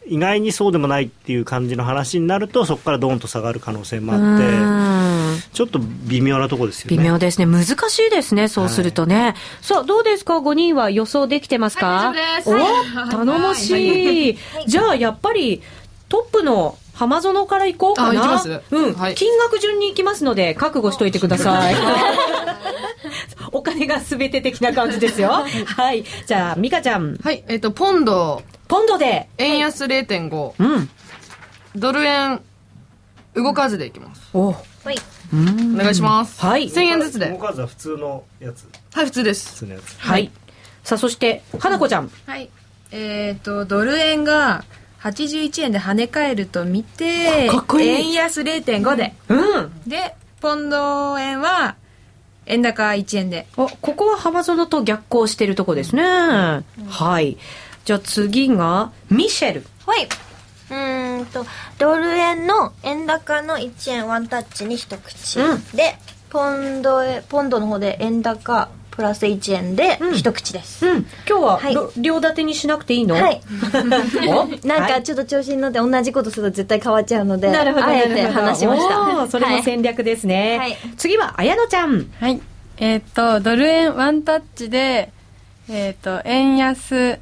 [0.06, 5.20] 意外にそうでもないっていう感じの話になるとそこからドーンと下がる可能性もあってうん
[5.52, 7.46] ちょっと微妙なとこですよね微妙ですね。
[7.46, 9.34] 難しいですね、そうするとね。
[9.60, 14.38] さあ、どうですか ?5 人は予想できてますか、はい大丈夫おです頼もしい。
[14.66, 15.62] じゃあ、やっぱり、
[16.10, 18.20] トップの浜園から行こうかな。
[18.20, 21.74] あ行きますうん、はい金額順に行きますので、覚悟しといてください。
[23.52, 25.30] お金が全て的な感じですよ。
[25.76, 26.04] はい。
[26.26, 27.16] じゃあ、美香ちゃん。
[27.16, 29.28] はい、えっ、と、ポンド、ポンドで。
[29.38, 30.90] 円安0.5、うん。
[31.74, 32.42] ドル円、
[33.34, 34.22] 動かずでいきます。
[34.34, 34.56] おお
[35.32, 36.40] 願いします。
[36.44, 36.68] はい。
[36.68, 37.38] 1000円ずつ動で。
[37.38, 39.48] かずは普通のやつはい、普通です。
[39.50, 40.30] 普通のやつはい。
[40.82, 42.10] さあ、そして、花子ちゃん。
[42.26, 42.50] はい。
[42.90, 44.64] えっ、と、ドル円が
[45.02, 49.14] 81円で跳ね返ると見て、かっこいい円安0.5で。
[49.28, 49.80] うん。
[49.86, 51.76] で、ポンド円は、
[52.46, 53.46] 円高1円で。
[53.56, 56.02] あ、ここは浜園と逆行してるとこですね。
[56.02, 57.38] はい。
[57.84, 59.64] じゃあ次が、ミシェル。
[59.86, 60.08] はい。
[60.70, 61.46] うーんと、
[61.78, 65.40] ドル円の円高の1円ワンタッチに一口。
[65.40, 65.96] うんで、
[66.28, 68.68] ポンドへ、ポンドの方で円高
[69.00, 70.86] プラス1円で一口です。
[70.86, 71.06] うん。
[71.26, 73.14] 今日は、はいろ両立てにしなくていいの？
[73.14, 73.40] はい。
[74.28, 74.44] お？
[74.68, 77.86] なんはいかちょっと調子に乗って同じことすると絶対変わっちゃうので、なるほど。
[77.86, 79.26] あえて話しました。
[79.26, 80.58] それも戦略ですね。
[80.58, 82.10] はい次は、綾乃ちゃん。
[82.20, 82.40] はい。
[82.76, 85.10] えっ、と、ドル円ワンタッチで、
[85.70, 87.18] えっ、と、円安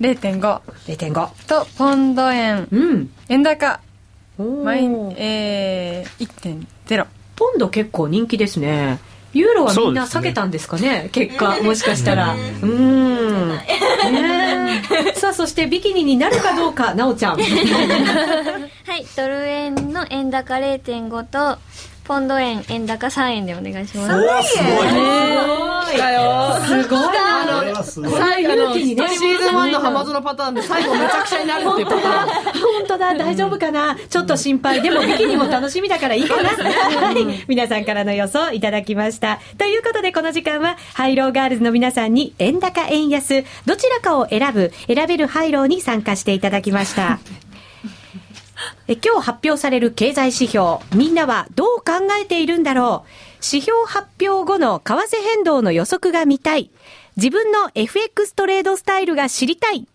[0.00, 1.48] 0.5 0.5。
[1.48, 3.10] と、ポンド円、うん。
[3.28, 3.80] 円高、
[4.38, 4.84] マイ
[5.16, 7.06] えー、1.0。
[7.34, 9.00] ポンド結構人気ですね。
[9.34, 12.34] ユーロはみんな避けたんですかね結果、もしかしたら。
[12.34, 13.60] うーん。
[15.16, 17.36] さあ、そしてビキニになるかどうか、なおちゃん。
[17.42, 17.44] は
[18.96, 21.58] い、ドル円の円高0.5と、
[22.04, 24.06] ポンド円円高3円でお願いしま
[24.42, 24.52] す。
[24.52, 27.82] すごいだよすごいな。
[27.82, 32.28] 最後のシ勇気にねーズン1の浜園パターンで最後めちゃくちゃになるっていうパターン。
[32.28, 33.96] 本当だ、大丈夫かな？
[34.08, 34.82] ちょっと心配。
[34.82, 36.50] でも、ビキニも楽しみだからいいかな。
[36.50, 37.44] はい。
[37.48, 39.38] 皆さんからの予想いただきました。
[39.56, 47.18] ということで、この時間は、ハイローガールズの皆さんに、円高、円安、どちらかを選ぶ、選べるハイローに参加していただきました。
[48.88, 53.08] え今日発表される経済指標、みんなはどう考えているんだろう？
[53.44, 56.70] 指標発表後の為替変動の予測が見たい。
[57.16, 59.86] 自分の FX トレードスタイルが知りたい。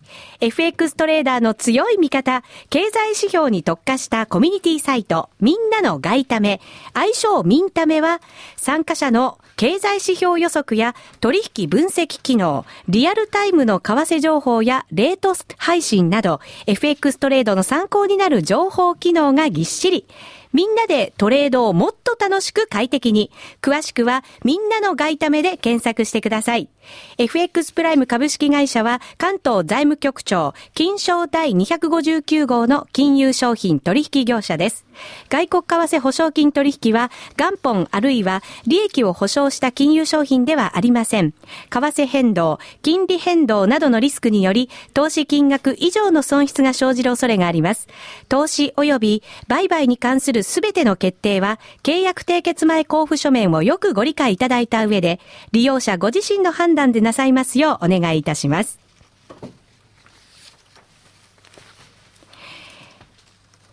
[0.41, 6.61] FX トレーダーの強い味方、経済指標に特化したコミュニティサイト、みんなの外為、
[6.93, 8.21] 愛称ミンタメは、
[8.55, 20.05] 参加者の経済指標予測や取引分析機能、リアルタイムの為替情報やレート配信など、FX トレードの参考になる情報機能がぎっしり。
[20.51, 23.31] みんなでトレードをもっと楽しく快適に。
[23.61, 26.69] 詳しくは、みんなの外為で検索してください。
[27.17, 34.85] FX プライム株式会社は、関東財務局長、金賞第259号の金融商品取引業者です。
[35.29, 41.31] 外国為替保証金取引は、元本あるいは利益を保証した金融商品ではありません。
[41.69, 47.87] 為替変動、金利変動などのリスクにより、投資金額以上の損失が生じる恐れがあります。
[48.27, 55.19] 投資及び売買に関するすべての決定は、契約締結前交付書面をよくご理解いただいた上で、
[55.51, 58.79] 利用者ご自身の判断でなさいますようお願いいたします。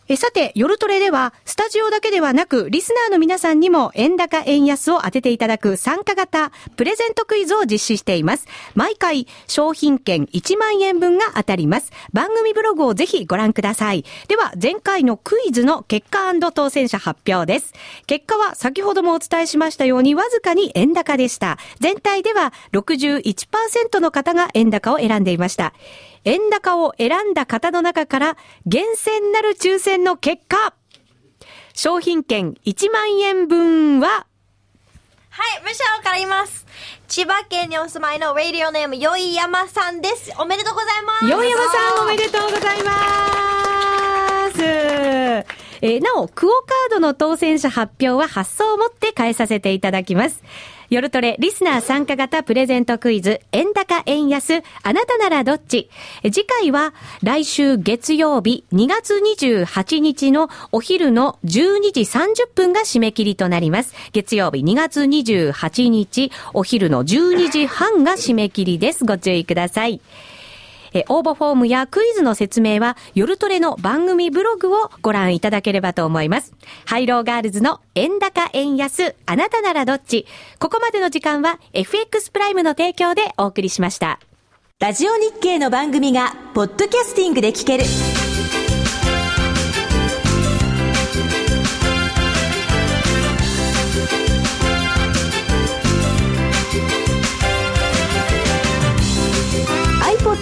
[0.09, 8.47] えさて、夜トレでは、スタジオだけではなく、リスナーの皆さんにも、円高円安を当てていただく参加型、プレゼントクイズを実施しています。
[8.77, 11.91] 毎回、商品券1万円分が当たります。
[12.13, 14.05] 番組ブログをぜひご覧ください。
[14.29, 17.75] では、前回のクイズの結果当選者発表です。
[18.07, 21.59] 結果は、先ほどもお伝えしましたように、わずかに円高でした。
[21.81, 25.73] 全体では、61%の方が円高を選んでいました。
[26.27, 30.75] 円高を選んだ方の中から厳選なる抽選の結果、
[31.73, 34.27] 商品券1万円分は、
[35.31, 36.67] はい、ムシャオから言います。
[37.07, 40.35] 千葉県にお住まいのラディオネーム、よいやまさんです。
[40.41, 41.27] おめでとうございます。
[41.27, 42.91] よいやまさんおめでとうございま
[44.53, 44.63] す。
[45.83, 50.43] えーなお、クオカードの当選者発表は発送をもって返させていただきます。
[50.89, 55.91] 夜トレリスナー参加型プレゼントクイズ、円高円安、あなたならどっち
[56.23, 63.95] 次回は来週月曜日2月28日のお昼の12時30分が締め切りとなります。
[64.13, 69.05] 月曜日2月28日お昼の12時半が締め切りです。
[69.05, 70.01] ご注意ください。
[70.93, 76.55] え応募フォームやクイズの説明は、夜トレの番組ブログをご覧いただければと思います。
[76.85, 80.27] ハイローガールズの円高円安、あなたならどっち
[80.59, 84.21] ここまでの時間は FX プライムの提供でお送りしました。
[84.79, 87.85] ラジオ日経の番組がポッドキャスティングで聞ける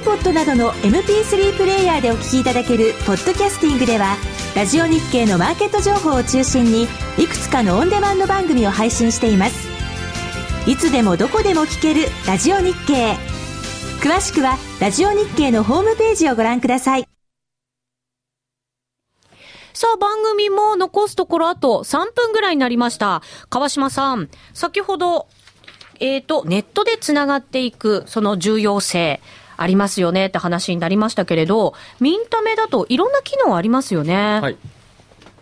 [0.00, 4.16] iPod などの MP3 プレイヤーでお聞きいただけるポッドキャスティングでは
[4.56, 6.84] ラジオ日経のマーケット情報を中心に
[7.18, 9.68] いくつかのオンデマンド番組を配信しています。
[10.66, 13.14] いつでもどこでも聞けるラジオ日経。
[14.00, 17.06] 詳しくはラジオ日経のホームページをご覧ください。
[19.74, 23.22] さあ、番組も残すところあと3分ぐらいになりました。
[23.50, 25.28] 川島さん、先ほど、
[26.00, 29.20] えっ、と、ネットでつながっていく、その重要性、
[29.60, 34.40] ありますよねって話になりましたけれど、ミンタメだといろんな機能ありますよね。
[34.40, 34.56] はい。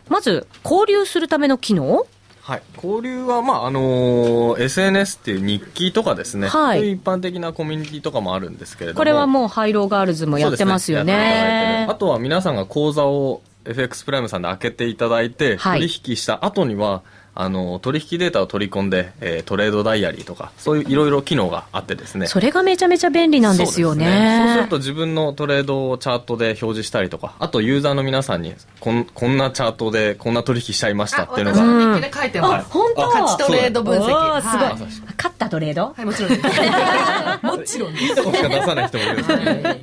[0.09, 2.07] まず、交流するための機能？
[2.41, 6.81] はい、交流は、まああのー SNS っていう日記とかですね、はい。
[6.81, 8.99] いう一般的なコミュニティとかもあるんですけれども。
[8.99, 11.85] これはもうハイローガールズもやってますよね。
[11.87, 11.93] る。
[11.93, 15.81] あとは皆さんが口座を FX プライムさんで開けていただいて、はい。
[15.81, 17.03] 取引した後には
[17.41, 24.05] あの取引データを取り込んで、えートレードダイアリーとかそういういろいろ機能があってですねそれがめちゃめちゃ便利なんですよね。
[24.05, 32.71] そうですそうすると自分のトレードをチャートで表示したりとかあとユーザーの皆さんにこんこんなチャートでこんな取引しちゃいましたっていうのが私の日記で書いてます。
[32.71, 33.07] 本当？
[33.07, 34.03] 勝ちトレード分析。
[34.03, 34.73] すごいはい
[35.17, 35.95] 勝ったトレード？
[35.97, 36.43] はい、もちろんです。
[37.47, 38.05] もちろんです。
[38.05, 39.81] いいとこしか出さない人もいるんですよね、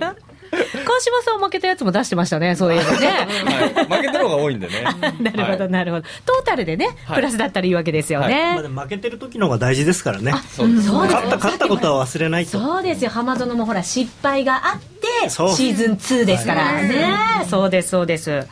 [0.56, 3.08] 川島さん負けたやつも出してましたね、そういうのね。
[3.08, 4.74] はい、負けてる方が多いんでね。
[5.20, 6.08] なるほど、なるほど。
[6.26, 7.16] トータルでね、はい。
[7.18, 8.58] プラスだったらいいわけですよね。
[8.76, 10.32] 負けてる時の方が大事ですからね。
[10.32, 12.60] 勝った勝ったことは忘れないと。
[12.60, 17.06] そうですよ、浜園もほら、失敗があって、シーズン2ですからはいね。
[17.50, 18.46] そうです、そうです。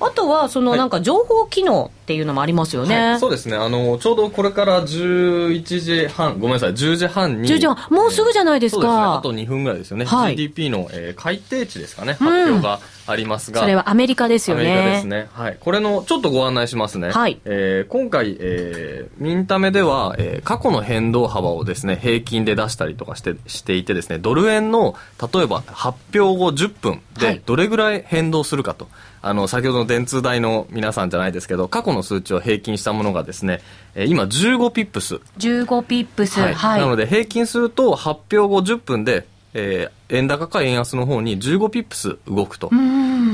[0.00, 2.96] あとは、そのなんか情報機能っていうのもありますよね。
[2.96, 9.20] はい、そうですねあのちょうどこれから11時半ごめんなさい10時半に10時半もうすぐじゃないですそうですねあか。
[9.22, 14.70] と2分ぐらいですよね、はい GDP の、えー改定値ですかねうん発表がありますが、それはアメリカですよね。
[14.70, 15.28] アメリカですね。
[15.32, 15.56] はい。
[15.58, 17.10] これの、ちょっとご案内しますね。
[17.10, 24.94] はいえー今回、えーミンタメでは、えー過去の変動幅をですね、平均で出したりとかして、していてですね、ドル円の、
[25.32, 28.88] 例えば発表後10分で、どれぐらい変動するかと。
[29.22, 33.60] あの、先ほどの電通大の皆さんじゃないですけど、過去の数値を平均したものがですね、
[33.94, 35.16] えー今15ピップス。
[35.38, 36.40] 15ピップス。
[36.40, 36.54] はい。
[36.54, 36.80] はい。
[36.80, 42.70] なので、平均すると、発表後10分で、えー円高か円安の方に15ピップス動くと。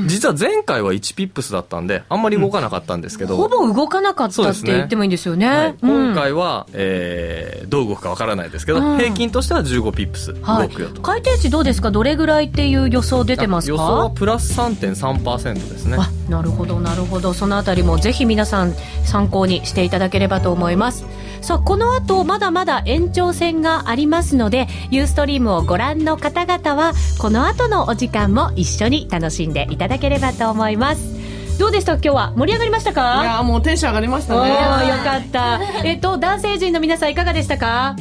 [0.05, 5.47] 実は前回は1ピップスだったんで、あんまり動かなかったんですけど、ほぼ動かなかったって言ってもいいんですよね。
[5.47, 5.75] はい。
[5.81, 6.05] うん。
[6.07, 8.97] 今回は、えーどう動くかわからないですけど、うん。
[8.97, 10.69] 平均としては15ピップスはい。
[10.69, 11.01] 動くよと。。
[11.01, 11.89] 改定値どうですか？
[11.91, 15.97] どれぐらいっていう予想出てます予想はかプラス3.3%ですね。
[15.99, 17.33] あなるほどなるほど。
[17.33, 21.05] そのあたりもぜひ皆さん参考にしていただければと思います
[21.45, 31.59] さあこの後まだまだ延長戦がありますのでユーストリームをご覧の方々はこの後のお時間も一緒に楽しんでいただければと思います。
[31.59, 31.93] どうでした？
[31.93, 33.21] 今日は盛り上がりましたか？
[33.21, 34.49] いやーもうテンション上がりましたね。
[34.49, 34.55] よ
[35.03, 35.61] かった。
[35.83, 37.95] えっと男性陣の皆さんいかがでしたか？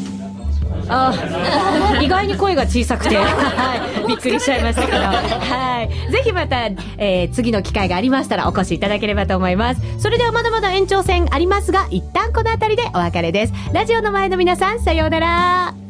[0.89, 6.66] あ意外に声が小さくて、 はい、びっくりしちゃいましたけど、はい、ぜひまた、
[6.99, 9.80] えー次の機会がありましたらお越しいただければと思います。
[9.99, 13.53] それではまだまだ延長戦ありますが一旦この辺りでお別れです。
[13.72, 15.84] ラジオの前の皆さんさようなら